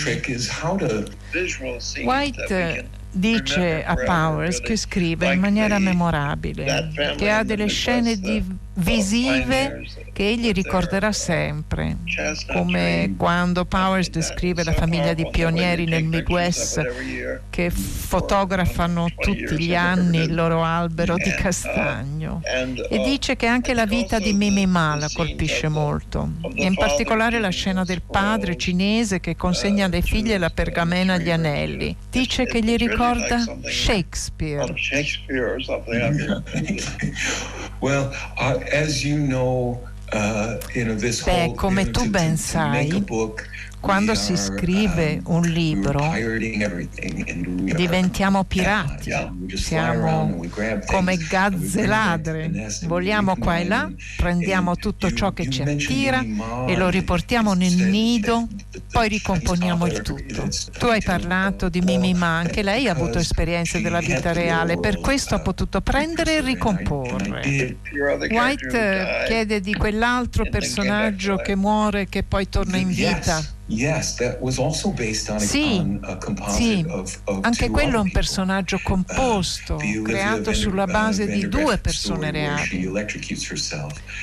White 2.04 3.00
dice 3.14 3.84
a 3.84 3.96
Powers 3.96 4.62
che 4.62 4.78
scrive 4.78 5.34
in 5.34 5.40
maniera 5.40 5.78
memorabile, 5.80 6.90
che 7.18 7.30
ha 7.30 7.44
delle 7.44 7.68
scene 7.68 8.18
visive 8.74 9.86
che 10.14 10.30
egli 10.30 10.52
ricorderà 10.52 11.12
sempre, 11.12 11.98
come 12.48 13.14
quando 13.18 13.66
Powers 13.66 14.10
descrive 14.10 14.64
la 14.64 14.72
famiglia 14.72 15.14
di 15.14 15.28
pionieri 15.30 15.86
nel 15.86 16.06
Midwest 16.06 16.82
che 17.50 17.70
fotografano 17.70 19.10
tutti 19.14 19.60
gli 19.60 19.76
anni 19.76 20.20
il 20.20 20.34
loro 20.34 20.64
albero 20.64 21.16
di 21.16 21.32
castagno 21.32 22.21
e 22.44 23.04
dice 23.04 23.36
che 23.36 23.48
anche 23.48 23.74
la 23.74 23.86
vita 23.86 24.20
di 24.20 24.34
Mimi 24.34 24.66
Ma 24.66 24.96
la 24.96 25.10
colpisce 25.14 25.68
molto, 25.68 26.30
e 26.56 26.66
in 26.66 26.76
particolare 26.76 27.40
la 27.40 27.50
scena 27.50 27.84
del 27.84 28.02
padre 28.02 28.56
cinese 28.56 29.20
che 29.20 29.36
consegna 29.36 29.86
alle 29.86 30.02
figlie 30.02 30.38
la 30.38 30.50
pergamena 30.50 31.16
agli 31.16 31.32
anelli. 31.32 31.96
Dice 32.10 32.46
che 32.46 32.62
gli 32.62 32.76
ricorda 32.76 33.44
Shakespeare. 33.64 34.62
well, 37.80 38.12
uh, 38.38 38.60
as 38.72 39.04
you 39.04 39.18
know, 39.18 39.82
uh, 40.14 40.58
you 40.74 40.86
know, 40.86 40.96
this 40.96 41.24
Beh, 41.24 41.54
come 41.56 41.92
tu 41.92 42.10
ben 42.10 42.38
sai, 42.38 43.04
quando 43.82 44.14
si 44.14 44.38
scrive 44.38 45.22
uh, 45.24 45.34
un 45.34 45.42
libro 45.42 46.14
diventiamo 47.76 48.44
pirati, 48.44 49.12
siamo 49.56 50.40
come 50.86 51.18
gazze 51.18 51.88
ladre, 51.88 52.70
vogliamo 52.84 53.36
qua 53.38 53.58
e 53.58 53.66
là, 53.66 53.92
prendiamo 54.18 54.76
tutto 54.76 55.12
ciò 55.12 55.34
che 55.34 55.50
ci 55.50 55.64
attira 55.64 56.24
e 56.68 56.78
lo 56.78 56.90
riportiamo 56.90 57.54
nel 57.54 57.74
nido, 57.74 58.48
poi 58.92 59.10
ricomponiamo 59.10 59.88
il 59.88 60.02
tutto. 60.02 60.48
Tu 60.78 60.86
hai 60.86 61.02
parlato 61.02 61.68
di 61.68 61.82
Mimi 61.82 62.14
Ma, 62.14 62.38
anche 62.38 62.62
lei 62.62 62.88
ha 62.88 62.92
avuto 62.92 63.18
esperienze 63.18 63.82
della 63.82 64.00
vita 64.00 64.32
reale, 64.32 64.80
per 64.80 65.00
questo 65.00 65.34
ha 65.34 65.40
potuto 65.40 65.82
prendere 65.82 66.38
e 66.38 66.42
ricomporre. 66.42 67.78
White 68.30 69.26
chiede 69.26 69.60
di 69.60 69.74
quell'altro 69.74 70.46
personaggio 70.50 71.38
che 71.38 71.56
muore 71.56 72.02
e 72.02 72.10
che 72.10 72.22
poi 72.22 72.48
torna 72.48 72.78
in 72.78 72.90
vita 72.90 73.60
sì, 75.40 76.00
sì. 76.50 76.86
anche 77.42 77.70
quello 77.70 77.98
è 77.98 78.00
un 78.00 78.12
personaggio 78.12 78.76
uh, 78.76 78.82
composto, 78.82 79.78
creato 80.04 80.54
sulla 80.54 80.86
base 80.86 81.28
di 81.28 81.48
due 81.48 81.78
persone 81.78 82.32
reali. 82.32 82.86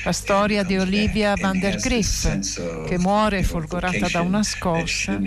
La 0.03 0.11
storia 0.11 0.63
di 0.63 0.77
Olivia 0.77 1.33
van 1.35 1.59
der 1.59 1.77
Griff, 1.77 2.85
che 2.87 2.97
muore 2.99 3.43
folgorata 3.43 4.07
da 4.07 4.21
una 4.21 4.43
scossa, 4.43 5.19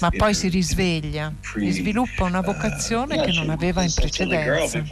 ma 0.00 0.10
poi 0.10 0.34
si 0.34 0.48
risveglia 0.48 1.32
e 1.56 1.72
sviluppa 1.72 2.24
una 2.24 2.40
uh, 2.40 2.44
vocazione 2.44 3.20
che 3.22 3.32
non 3.32 3.50
aveva 3.50 3.82
in 3.82 3.92
precedenza. 3.94 4.82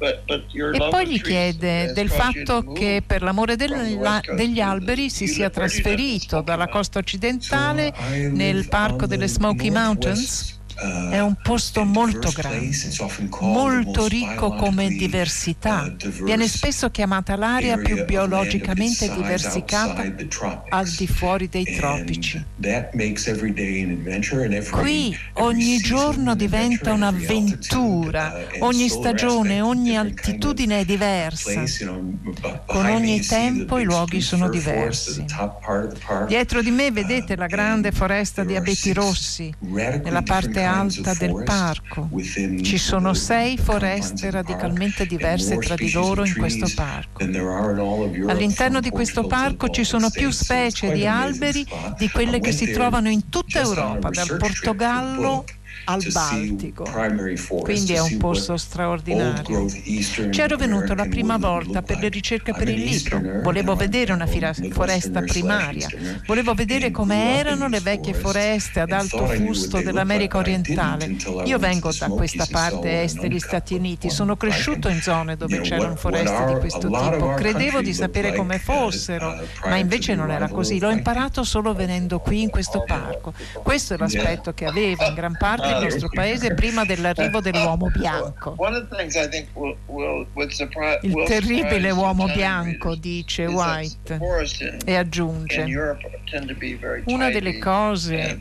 E 0.00 0.90
poi 0.90 1.08
gli 1.08 1.20
chiede 1.20 1.92
del 1.92 2.08
fatto 2.08 2.72
che 2.72 3.02
per 3.04 3.22
l'amore 3.22 3.56
degli 3.56 4.60
alberi 4.60 5.10
si 5.10 5.26
sia 5.26 5.50
trasferito 5.50 6.40
dalla 6.40 6.68
costa 6.68 6.98
occidentale 6.98 7.92
nel 8.30 8.68
parco 8.68 9.06
delle 9.06 9.26
Smoky 9.26 9.70
Mountains 9.70 10.57
è 10.78 11.18
un 11.20 11.34
posto 11.42 11.84
molto 11.84 12.30
grande, 12.32 12.70
molto 13.40 14.06
ricco 14.06 14.54
come 14.54 14.88
diversità. 14.88 15.92
Uh, 16.00 16.24
Viene 16.24 16.46
spesso 16.46 16.90
chiamata 16.90 17.34
l'area 17.36 17.76
più 17.78 18.04
biologicamente 18.04 19.12
diversificata 19.12 20.04
al 20.68 20.88
di 20.88 21.06
fuori 21.08 21.48
dei 21.48 21.64
tropici. 21.64 22.44
Qui 24.70 25.18
ogni 25.34 25.78
giorno 25.78 26.34
diventa 26.36 26.92
un'avventura, 26.92 28.46
uh, 28.60 28.64
ogni 28.64 28.88
stagione, 28.88 29.60
ogni 29.60 29.96
altitudine 29.96 30.80
è 30.80 30.84
diversa. 30.84 31.64
Con 32.66 32.86
ogni 32.86 33.20
tempo 33.20 33.78
i 33.78 33.84
luoghi 33.84 34.20
sono 34.20 34.48
diversi. 34.48 35.24
Dietro 36.28 36.62
di 36.62 36.70
me 36.70 36.92
vedete 36.92 37.34
la 37.34 37.46
grande 37.46 37.90
foresta 37.90 38.44
di 38.44 38.54
abeti 38.54 38.92
rossi, 38.92 39.52
nella 39.58 40.22
parte 40.22 40.66
alta 40.68 41.14
del 41.14 41.42
parco. 41.44 42.08
Ci 42.62 42.78
sono 42.78 43.14
sei 43.14 43.56
foreste 43.56 44.30
radicalmente 44.30 45.06
diverse 45.06 45.56
tra 45.58 45.74
di 45.74 45.90
loro 45.90 46.24
in 46.24 46.34
questo 46.36 46.66
parco. 46.74 47.22
All'interno 47.24 48.80
di 48.80 48.90
questo 48.90 49.26
parco 49.26 49.68
ci 49.68 49.84
sono 49.84 50.10
più 50.10 50.30
specie 50.30 50.92
di 50.92 51.06
alberi 51.06 51.66
di 51.96 52.08
quelle 52.10 52.40
che 52.40 52.52
si 52.52 52.70
trovano 52.70 53.08
in 53.08 53.28
tutta 53.28 53.60
Europa, 53.60 54.10
dal 54.10 54.36
Portogallo 54.36 55.44
al 55.88 56.04
Baltico, 56.12 56.84
quindi 57.62 57.94
è 57.94 58.00
un 58.00 58.18
posto 58.18 58.58
straordinario. 58.58 59.64
C'ero 60.30 60.56
venuto 60.56 60.94
la 60.94 61.06
prima 61.06 61.38
volta 61.38 61.80
per 61.80 61.98
le 61.98 62.08
ricerche 62.08 62.52
per 62.52 62.68
il 62.68 62.82
libro, 62.82 63.40
volevo 63.42 63.74
vedere 63.74 64.12
una 64.12 64.26
foresta 64.26 65.22
primaria, 65.22 65.88
volevo 66.26 66.52
vedere 66.52 66.90
come 66.90 67.38
erano 67.38 67.68
le 67.68 67.80
vecchie 67.80 68.12
foreste 68.12 68.80
ad 68.80 68.92
alto 68.92 69.26
fusto 69.26 69.80
dell'America 69.80 70.36
orientale. 70.36 71.16
Io 71.44 71.58
vengo 71.58 71.90
da 71.98 72.08
questa 72.08 72.46
parte 72.50 73.02
est 73.02 73.20
degli 73.20 73.38
Stati 73.38 73.72
Uniti, 73.72 74.10
sono 74.10 74.36
cresciuto 74.36 74.88
in 74.90 75.00
zone 75.00 75.36
dove 75.36 75.60
c'erano 75.62 75.96
foreste 75.96 76.44
di 76.52 76.54
questo 76.58 76.88
tipo, 76.90 77.32
credevo 77.34 77.80
di 77.80 77.94
sapere 77.94 78.34
come 78.34 78.58
fossero, 78.58 79.30
uh, 79.30 79.68
ma 79.68 79.76
invece 79.76 80.14
non 80.14 80.30
era 80.30 80.48
così, 80.48 80.78
l'ho 80.78 80.90
imparato 80.90 81.44
solo 81.44 81.72
venendo 81.72 82.18
qui 82.18 82.42
in 82.42 82.50
questo 82.50 82.84
parco. 82.86 83.32
Questo 83.62 83.94
è 83.94 83.96
l'aspetto 83.96 84.52
che 84.52 84.66
aveva 84.66 85.06
in 85.06 85.14
gran 85.14 85.36
parte 85.38 85.76
il 85.78 85.92
nostro 85.92 86.08
paese 86.08 86.54
prima 86.54 86.84
dell'arrivo 86.84 87.40
dell'uomo 87.40 87.90
bianco. 87.90 88.56
Il 91.02 91.22
terribile 91.26 91.90
uomo 91.90 92.26
bianco, 92.26 92.94
dice 92.94 93.46
White, 93.46 94.18
e 94.84 94.96
aggiunge, 94.96 95.66
una 97.06 97.30
delle 97.30 97.58
cose 97.58 98.40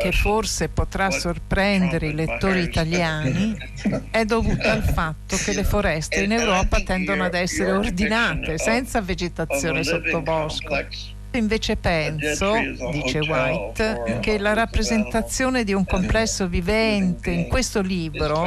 che 0.00 0.12
forse 0.12 0.68
potrà 0.68 1.10
sorprendere 1.10 2.08
i 2.08 2.14
lettori 2.14 2.60
italiani 2.62 3.56
è 4.10 4.24
dovuta 4.24 4.72
al 4.72 4.82
fatto 4.82 5.36
che 5.36 5.52
le 5.52 5.64
foreste 5.64 6.22
in 6.22 6.32
Europa 6.32 6.80
tendono 6.80 7.24
ad 7.24 7.34
essere 7.34 7.72
ordinate, 7.72 8.58
senza 8.58 9.00
vegetazione 9.00 9.82
sottobosco 9.82 11.14
invece 11.36 11.76
penso, 11.76 12.52
dice 12.90 13.18
White, 13.20 14.18
che 14.20 14.38
la 14.38 14.52
rappresentazione 14.52 15.64
di 15.64 15.72
un 15.72 15.84
complesso 15.84 16.46
vivente 16.48 17.30
in 17.30 17.48
questo 17.48 17.80
libro 17.80 18.44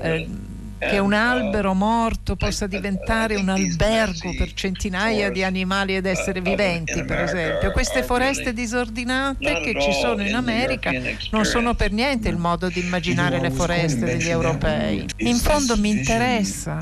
eh, 0.00 0.28
che 0.78 0.98
un 0.98 1.12
albero 1.12 1.72
morto 1.74 2.36
possa 2.36 2.66
diventare 2.66 3.36
un 3.36 3.48
albergo 3.48 4.34
per 4.36 4.52
centinaia 4.52 5.30
di 5.30 5.42
animali 5.42 5.96
ed 5.96 6.06
esseri 6.06 6.40
viventi, 6.40 7.02
per 7.04 7.20
esempio. 7.20 7.72
Queste 7.72 8.02
foreste 8.02 8.52
disordinate 8.52 9.60
che 9.60 9.80
ci 9.80 9.92
sono 9.92 10.22
in 10.22 10.34
America 10.34 10.90
non 11.30 11.44
sono 11.44 11.74
per 11.74 11.92
niente 11.92 12.28
il 12.28 12.36
modo 12.36 12.68
di 12.68 12.80
immaginare 12.80 13.40
le 13.40 13.50
foreste 13.50 14.04
degli 14.04 14.28
europei. 14.28 15.06
In 15.18 15.36
fondo 15.36 15.76
mi 15.76 15.90
interessa 15.90 16.78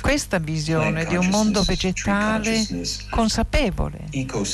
questa 0.00 0.38
visione 0.38 1.04
di 1.06 1.16
un 1.16 1.26
mondo 1.28 1.62
vegetale 1.62 2.64
consapevole, 3.10 4.04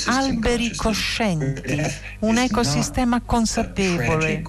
alberi 0.05 0.75
coscienti, 0.75 1.81
un 2.19 2.37
ecosistema 2.37 3.21
consapevole. 3.21 4.41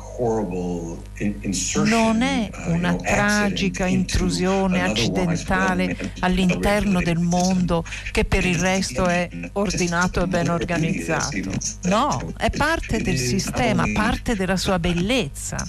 Non 1.85 2.22
è 2.22 2.50
una 2.68 2.96
tragica 2.96 3.87
intrusione 3.87 4.30
intrusione 4.31 4.83
accidentale 4.83 6.12
all'interno 6.21 7.01
del 7.03 7.19
mondo 7.19 7.85
che 8.12 8.25
per 8.25 8.47
il 8.47 8.59
resto 8.59 9.07
è 9.07 9.29
ordinato 9.55 10.23
e 10.23 10.27
ben 10.27 10.49
organizzato. 10.49 11.51
No, 11.83 12.33
è 12.38 12.51
parte 12.51 13.03
del 13.03 13.19
sistema, 13.19 13.85
parte 13.93 14.37
della 14.37 14.57
sua 14.57 14.79
bellezza 14.79 15.66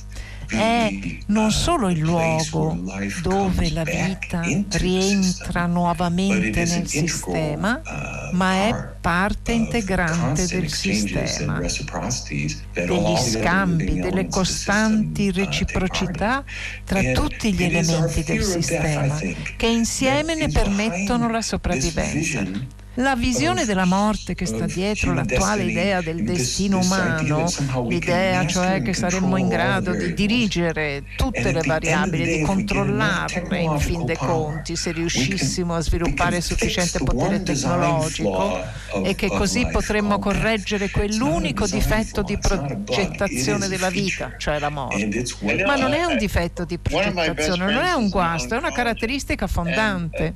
è 0.52 0.94
non 1.28 1.52
solo 1.52 1.90
il 1.90 2.00
luogo 2.00 2.78
dove 3.22 3.72
la 3.72 3.84
vita 3.84 4.42
rientra 4.72 5.66
nuovamente 5.66 6.66
nel 6.66 6.88
sistema, 6.88 7.82
uh, 7.84 8.36
ma 8.36 8.54
è 8.68 8.90
parte 9.00 9.54
integrante 9.54 10.46
del 10.48 10.70
sistema, 10.70 11.60
degli 11.60 13.18
scambi, 13.18 14.00
delle 14.00 14.28
costanti 14.28 15.30
uh, 15.30 15.32
reciprocità 15.34 16.44
tra 16.84 17.02
tutti 17.14 17.54
gli 17.54 17.64
elementi 17.64 18.24
del 18.24 18.44
sistema, 18.44 19.20
che 19.56 19.68
insieme 19.68 20.36
ne 20.36 20.50
permettono 20.50 21.30
la 21.30 21.42
sopravvivenza. 21.42 22.80
La 22.96 23.16
visione 23.16 23.64
della 23.64 23.86
morte 23.86 24.36
che 24.36 24.46
sta 24.46 24.66
dietro 24.66 25.14
l'attuale 25.14 25.64
idea 25.64 26.02
del 26.02 26.26
destino 26.26 26.80
umano, 26.80 27.46
l'idea 27.88 28.46
cioè 28.46 28.82
che 28.82 28.94
saremmo 28.94 29.38
in 29.38 29.48
grado 29.48 29.94
di 29.96 30.14
dirigere 30.14 31.04
tutte 31.16 31.54
le 31.54 31.62
variabili, 31.66 32.40
di 32.40 32.42
controllarle 32.44 33.60
in 33.62 33.80
fin 33.80 34.04
dei 34.04 34.18
conti 34.18 34.76
se 34.76 34.92
riuscissimo 34.92 35.74
a 35.74 35.80
sviluppare 35.80 36.42
sufficiente 36.42 37.00
potere 37.02 37.42
tecnologico 37.42 38.60
e 39.06 39.16
che 39.16 39.30
così 39.30 39.66
potremmo 39.72 40.20
correggere 40.20 40.90
quell'unico 40.90 41.68
difetto 41.68 42.24
di 42.24 42.38
progettazione 42.38 43.70
della 43.70 43.90
vita, 43.90 44.34
cioè 44.38 44.60
la 44.60 44.70
morte. 44.70 45.24
Ma 45.66 45.78
non 45.78 45.94
è 45.94 46.04
un 46.04 46.18
difetto 46.18 46.66
di 46.66 46.78
progettazione, 46.78 47.72
non 47.72 47.86
è 47.86 47.94
un 47.94 48.10
guasto, 48.10 48.56
è 48.56 48.58
una 48.58 48.74
caratteristica 48.74 49.48
fondante. 49.48 50.36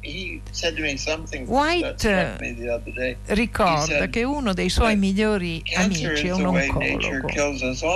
White 1.48 2.44
ricorda 3.28 4.08
che 4.08 4.24
uno 4.24 4.54
dei 4.54 4.70
suoi 4.70 4.96
migliori 4.96 5.64
amici 5.76 6.28
è 6.28 6.32
un 6.32 6.46
oncologo. 6.46 7.28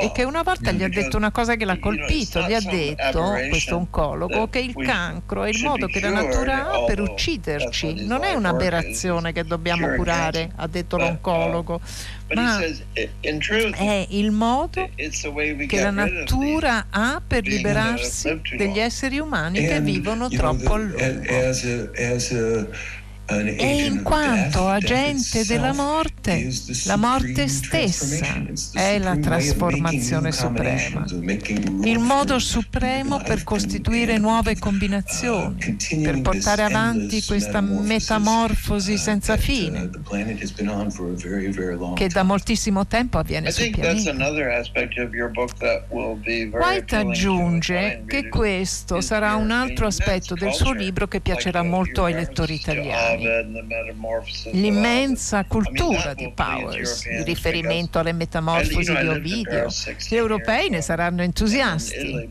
e 0.01 0.11
che 0.13 0.23
una 0.23 0.43
volta 0.43 0.71
gli 0.71 0.83
ha 0.83 0.89
detto 0.89 1.17
una 1.17 1.31
cosa 1.31 1.55
che 1.55 1.65
l'ha 1.65 1.79
colpito, 1.79 2.41
gli 2.41 2.53
ha 2.53 2.61
detto, 2.61 3.21
questo 3.49 3.75
oncologo, 3.75 4.47
che 4.49 4.59
il 4.59 4.75
cancro 4.75 5.43
è 5.43 5.49
il 5.49 5.61
modo 5.63 5.87
che 5.87 5.99
la 5.99 6.09
natura 6.09 6.71
ha 6.71 6.83
per 6.85 6.99
ucciderci, 7.01 8.05
non 8.05 8.23
è 8.23 8.33
un'aberrazione 8.33 9.31
che 9.31 9.43
dobbiamo 9.43 9.87
curare, 9.95 10.51
ha 10.55 10.67
detto 10.67 10.95
uh, 10.95 10.99
l'oncologo, 10.99 11.79
ma 12.33 12.59
è 12.93 14.05
il 14.09 14.31
modo 14.31 14.89
che 15.67 15.81
la 15.81 15.91
natura 15.91 16.87
ha 16.89 17.21
per 17.25 17.45
liberarsi 17.45 18.39
degli 18.55 18.79
esseri 18.79 19.19
umani 19.19 19.59
che 19.59 19.81
vivono 19.81 20.29
troppo 20.29 20.73
a 20.73 20.77
lungo. 20.77 20.97
E 23.31 23.85
in 23.85 24.01
quanto 24.01 24.67
agente 24.67 25.45
della 25.45 25.71
morte, 25.73 26.51
la 26.85 26.95
morte 26.95 27.47
stessa 27.47 28.25
è 28.73 28.97
la 28.97 29.17
trasformazione 29.17 30.31
suprema, 30.31 31.05
il 31.83 31.99
modo 31.99 32.39
supremo 32.39 33.21
per 33.23 33.43
costituire 33.43 34.17
nuove 34.17 34.57
combinazioni, 34.57 35.77
per 36.01 36.21
portare 36.21 36.63
avanti 36.63 37.23
questa 37.23 37.61
metamorfosi 37.61 38.97
senza 38.97 39.37
fine. 39.37 39.89
che 41.95 42.07
da 42.07 42.23
moltissimo 42.23 42.87
tempo 42.87 43.19
avviene 43.19 43.51
sul 43.51 43.69
pianeta. 43.69 44.11
White 46.51 46.95
aggiunge 46.95 48.03
che 48.07 48.27
questo 48.27 49.01
sarà 49.01 49.35
un 49.35 49.51
altro 49.51 49.85
aspetto 49.85 50.33
del 50.33 50.53
suo 50.53 50.71
libro 50.73 51.07
che 51.07 51.19
piacerà 51.21 51.61
molto 51.63 52.05
ai 52.05 52.13
lettori 52.13 52.55
italiani 52.55 53.18
l'immensa 54.51 55.45
cultura 55.45 56.13
di 56.13 56.31
Powers, 56.33 57.05
il 57.05 57.23
riferimento 57.23 57.99
alle 57.99 58.13
metamorfosi 58.13 58.95
di 58.95 59.07
Ovidio. 59.07 59.67
Gli 60.07 60.15
europei 60.15 60.69
ne 60.69 60.81
saranno 60.81 61.21
entusiasti. 61.21 62.27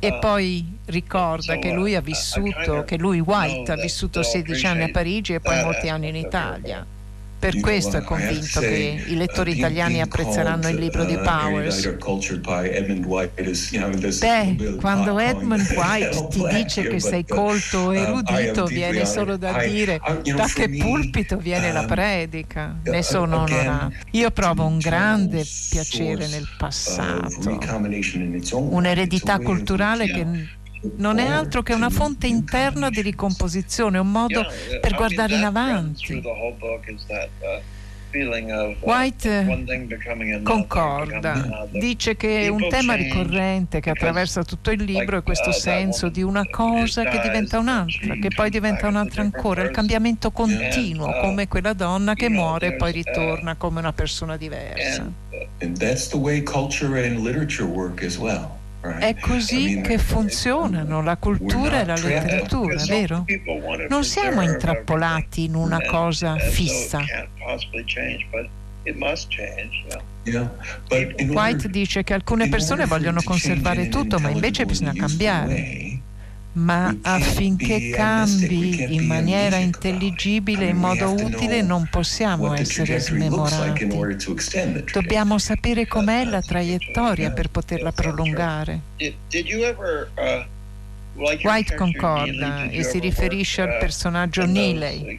E 0.00 0.08
uh, 0.08 0.18
poi 0.18 0.78
ricorda 0.86 1.56
che 1.58 1.72
lui 1.72 1.94
ha 1.94 2.00
vissuto, 2.00 2.82
che 2.84 2.98
lui 2.98 3.20
White 3.20 3.70
ha 3.70 3.76
vissuto 3.76 4.22
16 4.22 4.66
anni 4.66 4.82
a 4.82 4.90
Parigi 4.90 5.34
e 5.34 5.40
poi 5.40 5.62
molti 5.62 5.88
anni 5.88 6.08
in 6.08 6.16
Italia. 6.16 6.84
Per 7.40 7.58
questo 7.58 7.96
è 7.96 8.02
convinto 8.02 8.60
che 8.60 9.02
i 9.06 9.16
lettori 9.16 9.56
italiani 9.56 10.02
apprezzeranno 10.02 10.68
il 10.68 10.76
libro 10.76 11.06
di 11.06 11.14
uh, 11.14 11.22
Powers. 11.22 11.96
Beh, 14.18 14.76
quando 14.78 15.18
Edmund 15.18 15.66
White 15.74 16.26
ti 16.28 16.46
dice 16.52 16.82
che 16.82 17.00
sei 17.00 17.24
colto 17.24 17.92
e 17.92 18.04
um, 18.04 18.04
erudito, 18.04 18.66
viene 18.66 19.06
solo 19.06 19.38
da 19.38 19.64
dire 19.64 19.98
da 20.22 20.46
che 20.52 20.68
pulpito 20.68 21.38
viene 21.38 21.72
la 21.72 21.80
um, 21.80 21.86
predica. 21.86 22.76
Ne 22.84 23.02
sono 23.02 23.44
onorato. 23.44 23.94
Io 24.10 24.30
provo 24.30 24.66
un 24.66 24.76
grande 24.76 25.42
piacere 25.70 26.28
nel 26.28 26.46
passato, 26.58 27.58
un'eredità 28.52 29.38
culturale 29.38 30.12
che 30.12 30.58
non 30.96 31.18
è 31.18 31.26
altro 31.26 31.62
che 31.62 31.74
una 31.74 31.90
fonte 31.90 32.26
interna 32.26 32.88
di 32.90 33.02
ricomposizione, 33.02 33.98
un 33.98 34.10
modo 34.10 34.44
per 34.80 34.94
guardare 34.94 35.34
in 35.34 35.44
avanti. 35.44 36.22
White 38.80 39.62
concorda, 40.42 41.68
dice 41.70 42.16
che 42.16 42.48
un 42.48 42.66
tema 42.68 42.94
ricorrente 42.94 43.78
che 43.78 43.90
attraversa 43.90 44.42
tutto 44.42 44.72
il 44.72 44.82
libro 44.82 45.18
è 45.18 45.22
questo 45.22 45.52
senso 45.52 46.08
di 46.08 46.20
una 46.20 46.44
cosa 46.50 47.04
che 47.04 47.20
diventa 47.20 47.60
un'altra, 47.60 48.14
che 48.14 48.28
poi 48.34 48.50
diventa 48.50 48.88
un'altra 48.88 49.22
ancora, 49.22 49.62
il 49.62 49.70
cambiamento 49.70 50.32
continuo, 50.32 51.06
uh, 51.06 51.20
come 51.20 51.46
quella 51.46 51.72
donna 51.72 52.14
che 52.14 52.28
muore 52.28 52.68
e 52.68 52.72
poi 52.74 52.90
uh, 52.90 52.94
ritorna 52.94 53.54
come 53.54 53.78
una 53.78 53.92
persona 53.92 54.36
diversa. 54.36 55.08
And 55.60 55.78
that's 55.78 56.08
the 56.08 56.16
way 56.16 56.42
culture 56.42 56.98
and 57.06 57.20
literature 57.20 57.68
work 57.68 58.02
as 58.02 58.16
well. 58.16 58.59
È 58.80 59.14
così 59.20 59.80
che 59.82 59.98
funzionano 59.98 61.02
la 61.02 61.16
cultura 61.16 61.80
e 61.80 61.84
la 61.84 61.94
letteratura, 61.94 62.82
vero? 62.86 63.24
Non 63.88 64.04
siamo 64.04 64.40
intrappolati 64.40 65.44
in 65.44 65.54
una 65.54 65.80
cosa 65.84 66.36
fissa. 66.38 67.00
White 71.28 71.68
dice 71.68 72.02
che 72.02 72.14
alcune 72.14 72.48
persone 72.48 72.86
vogliono 72.86 73.20
conservare 73.22 73.88
tutto, 73.88 74.18
ma 74.18 74.30
invece 74.30 74.64
bisogna 74.64 74.92
cambiare 74.94 75.89
ma 76.52 76.94
affinché 77.02 77.90
cambi 77.90 78.94
in 78.94 79.06
maniera 79.06 79.56
intelligibile, 79.56 80.66
in 80.66 80.76
modo 80.76 81.12
utile, 81.12 81.62
non 81.62 81.86
possiamo 81.90 82.52
essere 82.54 82.98
smemorati. 82.98 83.86
Dobbiamo 84.92 85.38
sapere 85.38 85.86
com'è 85.86 86.24
la 86.24 86.40
traiettoria 86.40 87.30
per 87.30 87.50
poterla 87.50 87.92
prolungare. 87.92 88.80
White 91.12 91.74
concorda 91.74 92.68
e 92.70 92.82
si 92.82 92.98
riferisce 92.98 93.62
al 93.62 93.78
personaggio 93.78 94.46
Neeley 94.46 95.18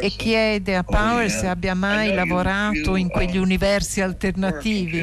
e 0.00 0.08
chiede 0.08 0.76
a 0.76 0.82
Power 0.82 1.30
se 1.30 1.46
abbia 1.46 1.74
mai 1.74 2.12
lavorato 2.14 2.96
in 2.96 3.08
quegli 3.08 3.36
universi 3.36 4.00
alternativi. 4.00 5.02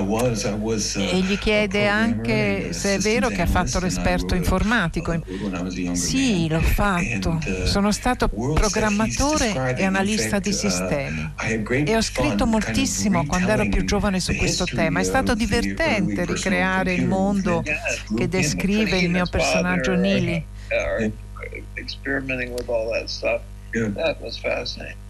Uh, 0.00 1.00
e 1.00 1.20
gli 1.20 1.38
chiede 1.38 1.86
anche 1.86 2.72
se 2.72 2.94
è 2.96 2.98
vero 2.98 3.28
che 3.28 3.42
ha 3.42 3.46
fatto 3.46 3.78
l'esperto 3.80 4.34
informatico. 4.34 5.18
Sì, 5.92 6.48
l'ho 6.48 6.60
fatto. 6.60 7.38
Uh, 7.44 7.66
Sono 7.66 7.92
stato 7.92 8.28
programmatore 8.28 9.76
e 9.76 9.84
analista 9.84 10.38
di 10.38 10.50
uh, 10.50 10.52
sistemi 10.52 11.32
e 11.84 11.96
ho 11.96 12.02
scritto 12.02 12.46
moltissimo 12.46 13.26
quando 13.26 13.50
ero 13.50 13.68
più 13.68 13.84
giovane 13.84 14.20
su 14.20 14.34
questo 14.34 14.64
tema. 14.64 15.00
È 15.00 15.04
stato 15.04 15.34
divertente 15.34 16.24
ricreare 16.24 16.94
il 16.94 17.06
mondo 17.06 17.62
che 18.16 18.28
descrive 18.28 18.98
il 18.98 19.10
mio 19.10 19.26
personaggio 19.26 19.94
Nili 19.94 20.44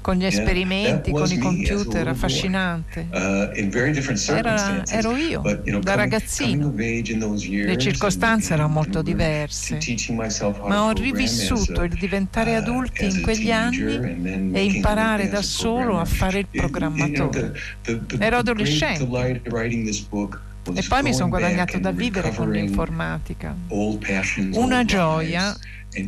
con 0.00 0.16
gli 0.16 0.24
esperimenti, 0.24 1.11
con 1.11 1.31
i 1.31 1.38
computer, 1.38 2.09
affascinante. 2.09 3.07
Uh, 3.11 3.50
Era, 4.29 4.85
ero 4.87 5.16
io, 5.16 5.42
da 5.81 5.94
ragazzino. 5.94 6.72
Le 6.74 7.79
circostanze 7.79 8.53
erano 8.53 8.68
molto 8.68 9.03
diverse, 9.03 9.79
ma 10.66 10.85
ho 10.85 10.92
rivissuto 10.92 11.83
il 11.83 11.94
diventare 11.94 12.55
uh, 12.55 12.59
adulti 12.59 13.05
in 13.07 13.22
quegli 13.22 13.50
anni 13.50 14.53
e 14.53 14.64
imparare 14.64 15.29
da 15.29 15.42
solo 15.42 15.98
a 15.98 16.05
fare 16.05 16.40
il 16.40 16.46
programmatore. 16.50 17.53
Ero 18.18 18.37
adolescente. 18.37 19.42
E 20.72 20.83
poi 20.88 21.03
mi 21.03 21.12
sono 21.12 21.29
guadagnato 21.29 21.79
da 21.79 21.90
vivere 21.90 22.33
con 22.35 22.50
l'informatica. 22.50 23.55
Una 24.53 24.85
gioia 24.85 25.55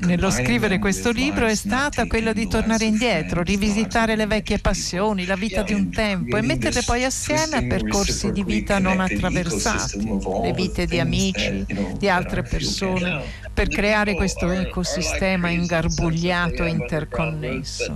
nello 0.01 0.31
scrivere 0.31 0.79
questo 0.79 1.11
libro 1.13 1.47
è 1.47 1.55
stata 1.55 2.07
quella 2.07 2.33
di 2.33 2.49
tornare 2.49 2.85
indietro, 2.85 3.43
rivisitare 3.43 4.17
le 4.17 4.27
vecchie 4.27 4.59
passioni, 4.59 5.27
la 5.27 5.37
vita 5.37 5.63
di 5.63 5.73
un 5.73 5.91
tempo 5.91 6.37
e 6.37 6.43
metterle 6.43 6.83
poi 6.83 7.05
assieme 7.05 7.57
a 7.57 7.63
percorsi 7.63 8.33
di 8.33 8.43
vita 8.43 8.79
non 8.79 9.01
attraversati, 9.01 10.05
le 10.43 10.53
vite 10.53 10.87
di 10.87 10.99
amici, 10.99 11.65
di 11.97 12.09
altre 12.09 12.43
persone, 12.43 13.23
per 13.53 13.69
creare 13.69 14.15
questo 14.15 14.51
ecosistema 14.51 15.51
ingarbugliato 15.51 16.65
e 16.65 16.69
interconnesso. 16.69 17.95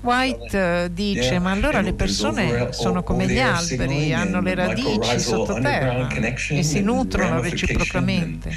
White 0.00 0.90
dice, 0.92 1.38
ma 1.38 1.50
allora 1.50 1.80
le 1.80 1.92
persone 1.92 2.72
sono 2.72 3.02
come 3.02 3.26
gli 3.26 3.38
alberi, 3.38 4.12
hanno 4.12 4.40
le 4.40 4.54
radici 4.54 5.18
sottoterra 5.18 6.08
e 6.08 6.62
si 6.62 6.80
nutrono 6.80 7.40
reciprocamente. 7.40 8.50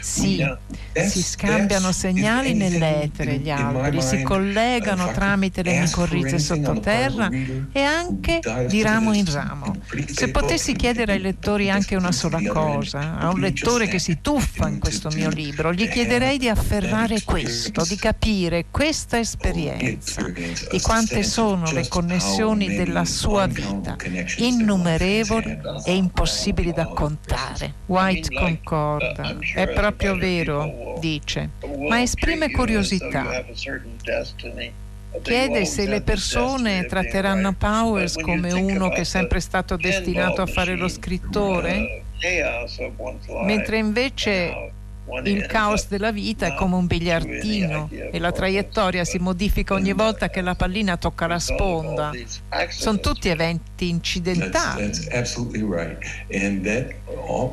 Sì, 0.00 0.44
si 0.92 1.22
scambiano 1.22 1.92
segnali 1.92 2.54
nell'etere 2.54 3.38
gli 3.38 3.50
alberi, 3.50 4.00
si 4.02 4.22
collegano 4.22 5.10
tramite 5.12 5.62
le 5.62 5.80
micorrize 5.80 6.38
sottoterra 6.38 7.28
e 7.72 7.82
anche 7.82 8.40
di 8.68 8.82
ramo 8.82 9.12
in 9.12 9.30
ramo. 9.30 9.76
Se 10.06 10.30
potessi 10.30 10.74
chiedere 10.74 11.12
ai 11.12 11.20
lettori 11.20 11.70
anche 11.70 11.96
una 11.96 12.12
sola 12.12 12.40
cosa, 12.46 13.18
a 13.18 13.28
un 13.30 13.40
lettore 13.40 13.86
che 13.88 13.98
si 13.98 14.18
tuffa 14.20 14.68
in 14.68 14.78
questo 14.78 15.10
mio 15.14 15.28
libro, 15.30 15.72
gli 15.72 15.88
chiederei 15.88 16.38
di 16.38 16.48
afferrare 16.48 17.22
questo, 17.24 17.84
di 17.86 17.96
capire 17.96 18.66
questa 18.70 19.18
esperienza, 19.18 19.96
di 20.70 20.80
quante 20.80 21.22
sono 21.22 21.70
le 21.72 21.88
connessioni 21.88 22.74
della 22.74 23.04
sua 23.04 23.46
vita, 23.46 23.96
innumerevoli 24.36 25.58
e 25.84 25.94
impossibili 25.94 26.72
da 26.72 26.86
contare. 26.86 27.74
White 27.86 28.34
concorda, 28.34 29.36
è 29.54 29.68
proprio 29.68 30.16
vero, 30.16 30.96
dice, 31.00 31.50
ma 31.88 32.00
esprime 32.00 32.50
curiosità. 32.50 33.44
Chiede 35.22 35.64
se 35.64 35.86
le 35.86 36.02
persone 36.02 36.84
tratteranno 36.84 37.52
Powers 37.54 38.16
come 38.16 38.52
uno 38.52 38.90
che 38.90 39.00
è 39.00 39.04
sempre 39.04 39.40
stato 39.40 39.76
destinato 39.76 40.42
a 40.42 40.46
fare 40.46 40.76
lo 40.76 40.88
scrittore, 40.88 42.02
mentre 43.44 43.78
invece 43.78 44.72
il 45.24 45.46
caos 45.46 45.88
della 45.88 46.12
vita 46.12 46.46
è 46.46 46.54
come 46.54 46.74
un 46.76 46.86
biliardino 46.86 47.88
e 47.90 48.18
la 48.18 48.32
traiettoria 48.32 49.04
si 49.04 49.18
modifica 49.18 49.74
ogni 49.74 49.92
volta 49.92 50.28
che 50.28 50.40
la 50.40 50.54
pallina 50.54 50.96
tocca 50.96 51.26
la 51.26 51.38
sponda. 51.38 52.10
Sono 52.68 53.00
tutti 53.00 53.28
eventi 53.28 53.88
incidentali. 53.88 54.92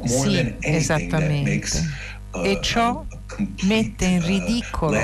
Sì, 0.06 0.56
esattamente. 0.60 1.80
E 2.44 2.60
ciò 2.62 3.06
mette 3.64 4.06
in 4.06 4.26
ridicolo 4.26 4.98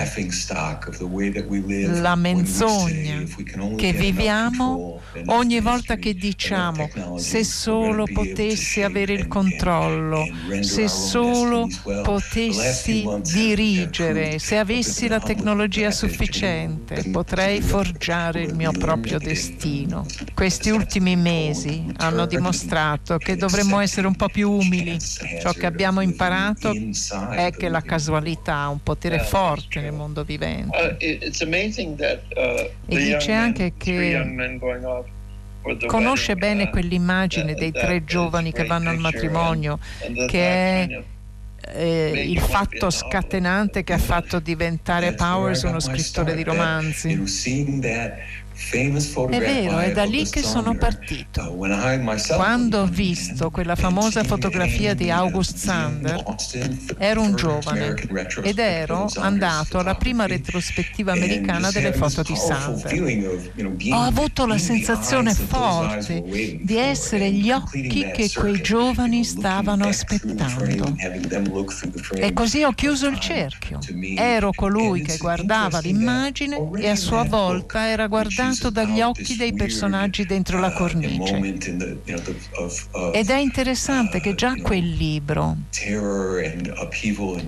la 1.99 2.15
menzogna 2.15 3.23
che 3.75 3.93
viviamo 3.93 5.01
ogni 5.27 5.60
volta 5.60 5.95
che 5.95 6.13
diciamo 6.13 7.17
se 7.17 7.43
solo 7.43 8.05
potessi 8.05 8.81
avere 8.81 9.13
il 9.13 9.27
controllo, 9.27 10.23
se 10.62 10.88
solo 10.88 11.67
potessi 12.03 13.07
dirigere, 13.21 14.39
se 14.39 14.57
avessi 14.57 15.07
la 15.07 15.19
tecnologia 15.19 15.91
sufficiente, 15.91 17.10
potrei 17.12 17.62
forgiare 17.62 18.43
il 18.43 18.53
mio 18.55 18.71
proprio 18.71 19.17
destino. 19.17 20.05
Questi 20.34 20.69
ultimi 20.69 21.15
mesi 21.15 21.91
hanno 21.97 22.25
dimostrato 22.25 23.17
che 23.17 23.36
dovremmo 23.36 23.79
essere 23.79 24.07
un 24.07 24.15
po' 24.15 24.29
più 24.29 24.51
umili. 24.51 24.97
Ciò 24.99 25.51
che 25.51 25.65
abbiamo 25.65 26.01
imparato 26.01 26.71
è 27.31 27.51
che 27.51 27.67
la 27.67 27.81
casualità 27.81 28.11
sessualità 28.12 28.67
un 28.67 28.84
potere 28.84 29.19
forte 29.19 29.80
nel 29.80 29.93
mondo 29.93 30.24
vivente. 30.24 30.78
Uh, 30.78 31.04
uh, 32.36 32.93
e 32.93 32.97
dice 32.97 33.32
anche 33.32 33.74
che 33.78 34.60
conosce 35.88 36.36
bene 36.36 36.63
uh, 36.63 36.69
quell'immagine 36.69 37.54
dei 37.54 37.71
tre 37.71 38.04
giovani 38.04 38.52
che 38.52 38.65
vanno 38.65 38.89
al 38.89 38.97
matrimonio, 38.97 39.80
che 40.28 40.39
è 40.39 41.04
eh, 41.74 42.24
il 42.26 42.39
fatto 42.39 42.89
scatenante 42.89 43.84
che 43.84 43.93
ha 43.93 44.00
fatto 44.00 44.39
diventare 44.39 45.13
Powers 45.13 45.62
uno 45.63 45.80
scrittore 45.80 46.36
di 46.36 46.43
romanzi. 46.43 47.21
È 48.71 49.39
vero, 49.39 49.80
è 49.80 49.91
da 49.91 50.04
lì 50.04 50.30
che 50.30 50.41
sono 50.41 50.76
partito. 50.76 51.52
Uh, 51.52 52.36
Quando 52.36 52.82
ho 52.82 52.86
visto 52.86 53.50
quella 53.50 53.76
famosa 53.76 54.24
fotografia 54.24 54.93
di 54.93 55.10
August 55.10 55.58
Sander, 55.58 56.24
ero 56.97 57.21
un 57.21 57.36
giovane 57.36 57.95
ed 58.43 58.60
ero 58.60 59.10
andato 59.17 59.80
alla 59.80 59.95
prima 59.95 60.26
retrospettiva 60.26 61.12
americana 61.12 61.71
delle 61.71 61.91
foto 61.91 62.21
di 62.21 62.36
Sander. 62.36 63.39
Ho 63.91 64.02
avuto 64.02 64.45
la 64.45 64.58
sensazione 64.58 65.34
forte 65.34 66.24
di 66.62 66.78
essere 66.78 67.32
gli 67.32 67.52
occhi 67.52 68.12
che 68.13 68.30
quei 68.34 68.62
giovani 68.62 69.24
stavano 69.26 69.88
aspettando. 69.88 70.95
E 72.13 72.34
così 72.34 72.63
ho 72.63 72.71
chiuso 72.71 73.08
il 73.08 73.19
cerchio. 73.19 73.80
Ero 74.15 74.52
colui 74.54 75.02
che 75.02 75.17
guardava 75.17 75.80
l'immagine 75.80 76.69
e 76.78 76.89
a 76.89 76.95
sua 76.95 77.24
volta 77.24 77.88
era 77.88 78.08
guardato 78.08 78.51
guardato 78.52 78.70
dagli 78.70 79.02
occhi 79.02 79.36
dei 79.38 79.54
personaggi 79.54 80.26
dentro 80.26 80.60
la 80.60 80.72
cornice. 80.74 81.38
Ed 83.14 83.30
è 83.30 83.38
interessante 83.38 84.20
che 84.20 84.36
già 84.36 84.56
quel 84.62 84.90
libro, 84.90 85.56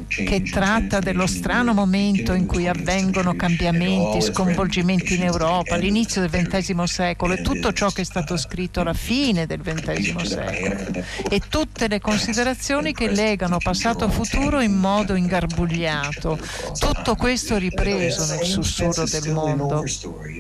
che 0.08 0.44
tratta 0.50 1.00
dello 1.00 1.28
strano 1.28 1.74
momento 1.74 2.34
in 2.34 2.46
cui 2.46 2.68
avvengono 2.68 3.36
cambiamenti, 3.36 4.22
sconvolgimenti 4.22 5.16
in 5.16 5.24
Europa, 5.24 5.76
all'inizio 5.76 6.22
del 6.22 6.30
XX 6.30 6.84
secolo 6.84 7.34
e 7.34 7.42
tutto 7.42 7.74
ciò 7.74 7.90
che 7.90 8.02
è 8.02 8.06
stato 8.06 8.38
scritto 8.38 8.80
alla 8.82 8.94
fine 8.94 9.46
del 9.46 9.62
XX 9.62 10.22
secolo 10.22 11.04
e 11.30 11.42
tutte 11.50 11.88
le 11.88 12.00
considerazioni 12.00 12.94
che 12.94 13.10
legano 13.10 13.58
passato 13.58 14.06
e 14.08 14.10
futuro 14.10 14.62
in 14.62 14.74
modo 14.74 15.16
ingarbugliato. 15.16 16.40
Tutto 16.80 17.16
questo 17.16 17.58
ripreso 17.58 18.26
nel 18.34 18.46
sussurro 18.46 19.04
del 19.06 19.32
mondo. 19.32 19.84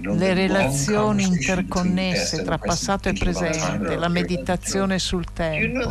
Le 0.01 0.33
relazioni 0.33 0.52
interconnesse 1.19 2.43
tra 2.43 2.57
passato 2.57 3.09
e 3.09 3.13
presente, 3.13 3.95
la 3.95 4.07
meditazione 4.07 4.99
sul 4.99 5.25
tempo. 5.33 5.87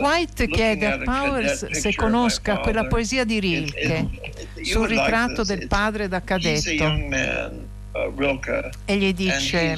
White 0.00 0.46
chiede 0.48 0.86
a 0.86 0.98
Powers 0.98 1.70
se 1.70 1.94
conosca 1.94 2.58
quella 2.58 2.86
poesia 2.86 3.24
di 3.24 3.40
Rilke 3.40 4.08
sul 4.62 4.88
ritratto 4.88 5.44
del 5.44 5.66
padre 5.66 6.08
da 6.08 6.22
cadetto. 6.22 6.84
Uh, 6.84 7.73
e 8.84 8.96
gli 8.96 9.14
dice 9.14 9.76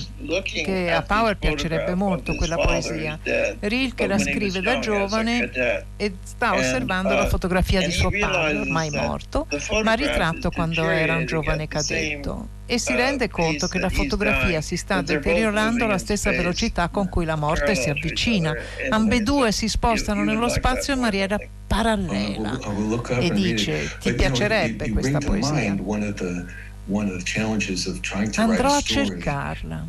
che 0.64 0.90
a 0.90 1.02
Power 1.02 1.36
piacerebbe 1.36 1.94
molto 1.94 2.34
quella 2.34 2.56
poesia. 2.56 3.18
Rilke 3.60 4.06
la 4.06 4.18
scrive 4.18 4.62
da 4.62 4.78
giovane 4.78 5.84
e 5.96 6.14
sta 6.22 6.54
osservando 6.54 7.14
la 7.14 7.24
uh, 7.24 7.28
fotografia 7.28 7.84
di 7.84 7.92
suo 7.92 8.08
padre, 8.10 8.58
ormai 8.58 8.90
morto, 8.90 9.46
ma 9.82 9.92
ritratto 9.92 10.50
quando 10.50 10.88
era 10.88 11.16
un 11.16 11.26
giovane 11.26 11.68
cadetto 11.68 12.54
e 12.64 12.78
si 12.78 12.94
uh, 12.94 12.96
rende 12.96 13.28
conto 13.28 13.68
che 13.68 13.78
la 13.78 13.90
fotografia 13.90 14.60
si 14.60 14.76
sta 14.76 15.00
deteriorando 15.02 15.84
alla 15.84 15.98
stessa 15.98 16.30
velocità 16.30 16.88
con 16.88 17.08
cui 17.08 17.26
la 17.26 17.36
morte 17.36 17.74
si 17.74 17.90
avvicina. 17.90 18.54
Ambedue 18.88 19.52
si 19.52 19.68
spostano 19.68 20.24
nello 20.24 20.48
spazio 20.48 20.94
in 20.94 21.00
maniera 21.00 21.38
parallela 21.66 22.58
e 23.20 23.30
dice 23.30 23.96
ti 24.00 24.14
piacerebbe 24.14 24.90
questa 24.90 25.18
poesia. 25.18 25.76
Andrò 28.40 28.74
a 28.74 28.80
cercarla. 28.80 29.84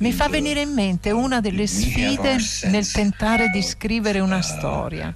Mi 0.00 0.12
fa 0.12 0.28
venire 0.28 0.62
in 0.62 0.72
mente 0.72 1.10
una 1.10 1.40
delle 1.40 1.66
sfide 1.66 2.38
nel 2.70 2.90
tentare 2.90 3.48
di 3.48 3.60
scrivere 3.60 4.20
una 4.20 4.38
uh, 4.38 4.40
storia. 4.40 5.14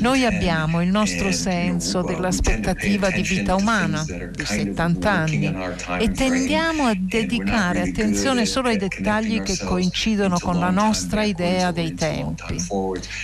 Noi 0.00 0.26
abbiamo 0.26 0.82
il 0.82 0.90
nostro 0.90 1.32
senso 1.32 2.02
dell'aspettativa 2.02 3.08
di 3.08 3.22
vita 3.22 3.54
umana 3.54 4.04
di 4.04 4.44
70 4.44 5.10
anni 5.10 5.56
e 5.98 6.10
tendiamo 6.10 6.84
a 6.84 6.92
dedicare 6.94 7.80
attenzione 7.80 8.44
solo 8.44 8.68
ai 8.68 8.76
dettagli 8.76 9.40
che 9.40 9.56
coincidono 9.64 10.38
con 10.38 10.58
la 10.58 10.70
nostra 10.70 11.22
idea 11.22 11.70
dei 11.70 11.94
tempi. 11.94 12.56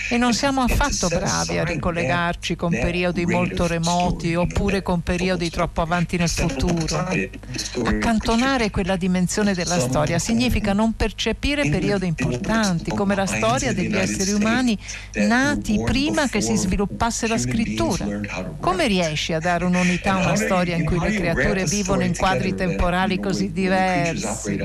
E 0.09 0.17
non 0.17 0.33
siamo 0.33 0.61
affatto 0.61 1.09
bravi 1.09 1.59
a 1.59 1.63
ricollegarci 1.63 2.55
con 2.55 2.71
periodi 2.71 3.27
molto 3.27 3.67
remoti 3.67 4.33
oppure 4.33 4.81
con 4.81 5.01
periodi 5.01 5.51
troppo 5.51 5.81
avanti 5.81 6.17
nel 6.17 6.29
futuro. 6.29 7.07
Accantonare 7.85 8.71
quella 8.71 8.95
dimensione 8.95 9.53
della 9.53 9.79
storia 9.79 10.17
significa 10.17 10.69
significa 10.71 10.73
non 10.73 10.93
percepire 10.93 11.69
periodi 11.69 12.07
importanti, 12.07 12.91
come 12.91 13.15
la 13.15 13.25
storia 13.25 13.73
degli 13.73 13.95
esseri 13.95 14.31
umani 14.31 14.77
nati 15.13 15.81
prima 15.83 16.27
che 16.27 16.41
si 16.41 16.55
sviluppasse 16.55 17.27
la 17.27 17.37
scrittura. 17.37 18.07
Come 18.59 18.87
riesci 18.87 19.33
a 19.33 19.39
dare 19.39 19.65
un'unità 19.65 20.13
a 20.15 20.25
una 20.25 20.35
storia 20.35 20.75
in 20.75 20.85
cui 20.85 20.99
le 20.99 21.11
creature 21.11 21.65
vivono 21.65 22.03
in 22.03 22.15
quadri 22.15 22.55
temporali 22.55 23.19
così 23.19 23.51
diversi? 23.51 24.57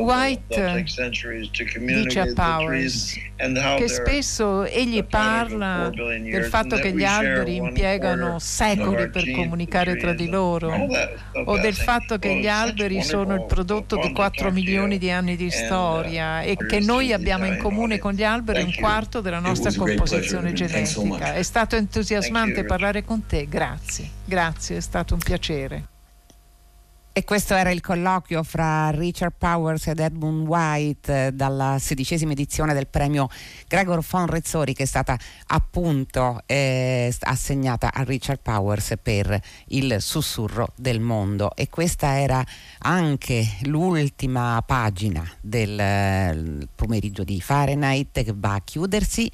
White 0.00 0.86
dice 1.78 2.20
a 2.20 2.32
Powers 2.34 3.18
che 3.76 3.88
spesso 3.88 4.64
egli 4.64 5.02
parla 5.04 5.90
del 5.90 6.44
fatto 6.44 6.76
che 6.76 6.92
gli 6.92 7.04
alberi 7.04 7.56
impiegano 7.56 8.38
secoli 8.38 9.10
per 9.10 9.30
comunicare 9.30 9.96
tra 9.96 10.12
di 10.12 10.28
loro 10.28 10.72
o 11.44 11.58
del 11.58 11.74
fatto 11.74 12.18
che 12.18 12.36
gli 12.36 12.48
alberi 12.48 13.02
sono 13.02 13.34
il 13.34 13.44
prodotto 13.44 13.96
di 13.96 14.12
4 14.12 14.50
milioni 14.50 14.98
di 14.98 15.10
anni 15.10 15.36
di 15.36 15.46
uh, 15.46 15.50
storia 15.50 16.40
e 16.40 16.56
che 16.56 16.80
noi 16.80 17.12
abbiamo 17.12 17.46
in 17.46 17.58
comune 17.58 17.98
con 17.98 18.12
gli 18.12 18.24
alberi 18.24 18.62
un 18.62 18.74
quarto 18.74 19.20
della 19.20 19.40
nostra 19.40 19.72
composizione 19.74 20.52
genetica. 20.52 21.34
È 21.34 21.42
stato 21.42 21.76
entusiasmante 21.76 22.64
parlare 22.64 23.04
con 23.04 23.26
te, 23.26 23.46
grazie, 23.48 24.08
grazie, 24.24 24.78
è 24.78 24.80
stato 24.80 25.14
un 25.14 25.20
piacere. 25.20 25.95
E 27.18 27.24
questo 27.24 27.54
era 27.54 27.70
il 27.70 27.80
colloquio 27.80 28.42
fra 28.42 28.90
Richard 28.90 29.32
Powers 29.38 29.86
ed 29.86 30.00
Edmund 30.00 30.46
White 30.46 31.28
eh, 31.28 31.32
dalla 31.32 31.78
sedicesima 31.80 32.32
edizione 32.32 32.74
del 32.74 32.88
premio 32.88 33.30
Gregor 33.66 34.04
von 34.06 34.26
Rezzori 34.26 34.74
che 34.74 34.82
è 34.82 34.86
stata 34.86 35.18
appunto 35.46 36.42
eh, 36.44 37.10
assegnata 37.20 37.90
a 37.94 38.02
Richard 38.02 38.40
Powers 38.42 38.96
per 39.02 39.40
il 39.68 39.96
sussurro 39.98 40.74
del 40.76 41.00
mondo. 41.00 41.56
E 41.56 41.70
questa 41.70 42.20
era 42.20 42.44
anche 42.80 43.46
l'ultima 43.62 44.62
pagina 44.66 45.26
del 45.40 45.80
eh, 45.80 46.68
pomeriggio 46.74 47.24
di 47.24 47.40
Fahrenheit 47.40 48.24
che 48.24 48.34
va 48.36 48.56
a 48.56 48.60
chiudersi 48.62 49.30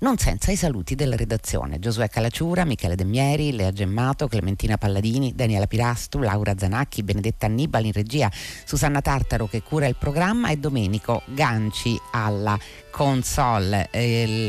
non 0.00 0.16
senza 0.18 0.50
i 0.50 0.56
saluti 0.56 0.94
della 0.94 1.16
redazione. 1.16 1.78
Giosuè 1.78 2.08
Calaciura, 2.08 2.64
Michele 2.64 2.94
Demmieri, 2.94 3.52
Lea 3.52 3.72
Gemmato, 3.72 4.28
Clementina 4.28 4.76
Palladini, 4.76 5.34
Daniela 5.34 5.66
Pirastu, 5.66 6.18
Laura 6.18 6.54
Zanacchi, 6.56 7.02
Benedetta 7.02 7.46
Annibali 7.46 7.86
in 7.86 7.92
regia, 7.92 8.30
Susanna 8.64 9.00
Tartaro 9.00 9.46
che 9.46 9.62
cura 9.62 9.86
il 9.86 9.96
programma 9.96 10.50
e 10.50 10.56
Domenico 10.56 11.22
Ganci 11.26 11.98
alla 12.12 12.58
console. 12.90 13.90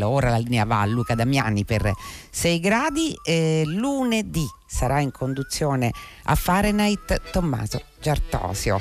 Ora 0.01 0.29
la 0.29 0.37
linea 0.37 0.65
va 0.65 0.81
a 0.81 0.85
Luca 0.85 1.15
Damiani 1.15 1.65
per 1.65 1.91
6 2.29 2.59
gradi. 2.59 3.13
Eh, 3.23 3.63
lunedì 3.65 4.45
sarà 4.65 4.99
in 5.01 5.11
conduzione 5.11 5.91
a 6.23 6.35
Fahrenheit 6.35 7.31
Tommaso 7.31 7.81
Giartosio. 7.99 8.79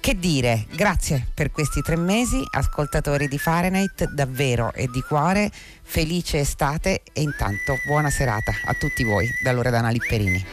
Che 0.00 0.18
dire, 0.18 0.66
grazie 0.70 1.26
per 1.34 1.50
questi 1.50 1.82
tre 1.82 1.96
mesi, 1.96 2.42
ascoltatori 2.50 3.28
di 3.28 3.38
Fahrenheit, 3.38 4.10
davvero 4.10 4.72
e 4.72 4.88
di 4.88 5.02
cuore, 5.02 5.50
felice 5.82 6.38
estate 6.38 7.02
e 7.12 7.20
intanto 7.20 7.74
buona 7.86 8.08
serata 8.08 8.52
a 8.64 8.74
tutti 8.74 9.04
voi 9.04 9.28
da 9.42 9.52
Loredana 9.52 9.90
Lipperini. 9.90 10.46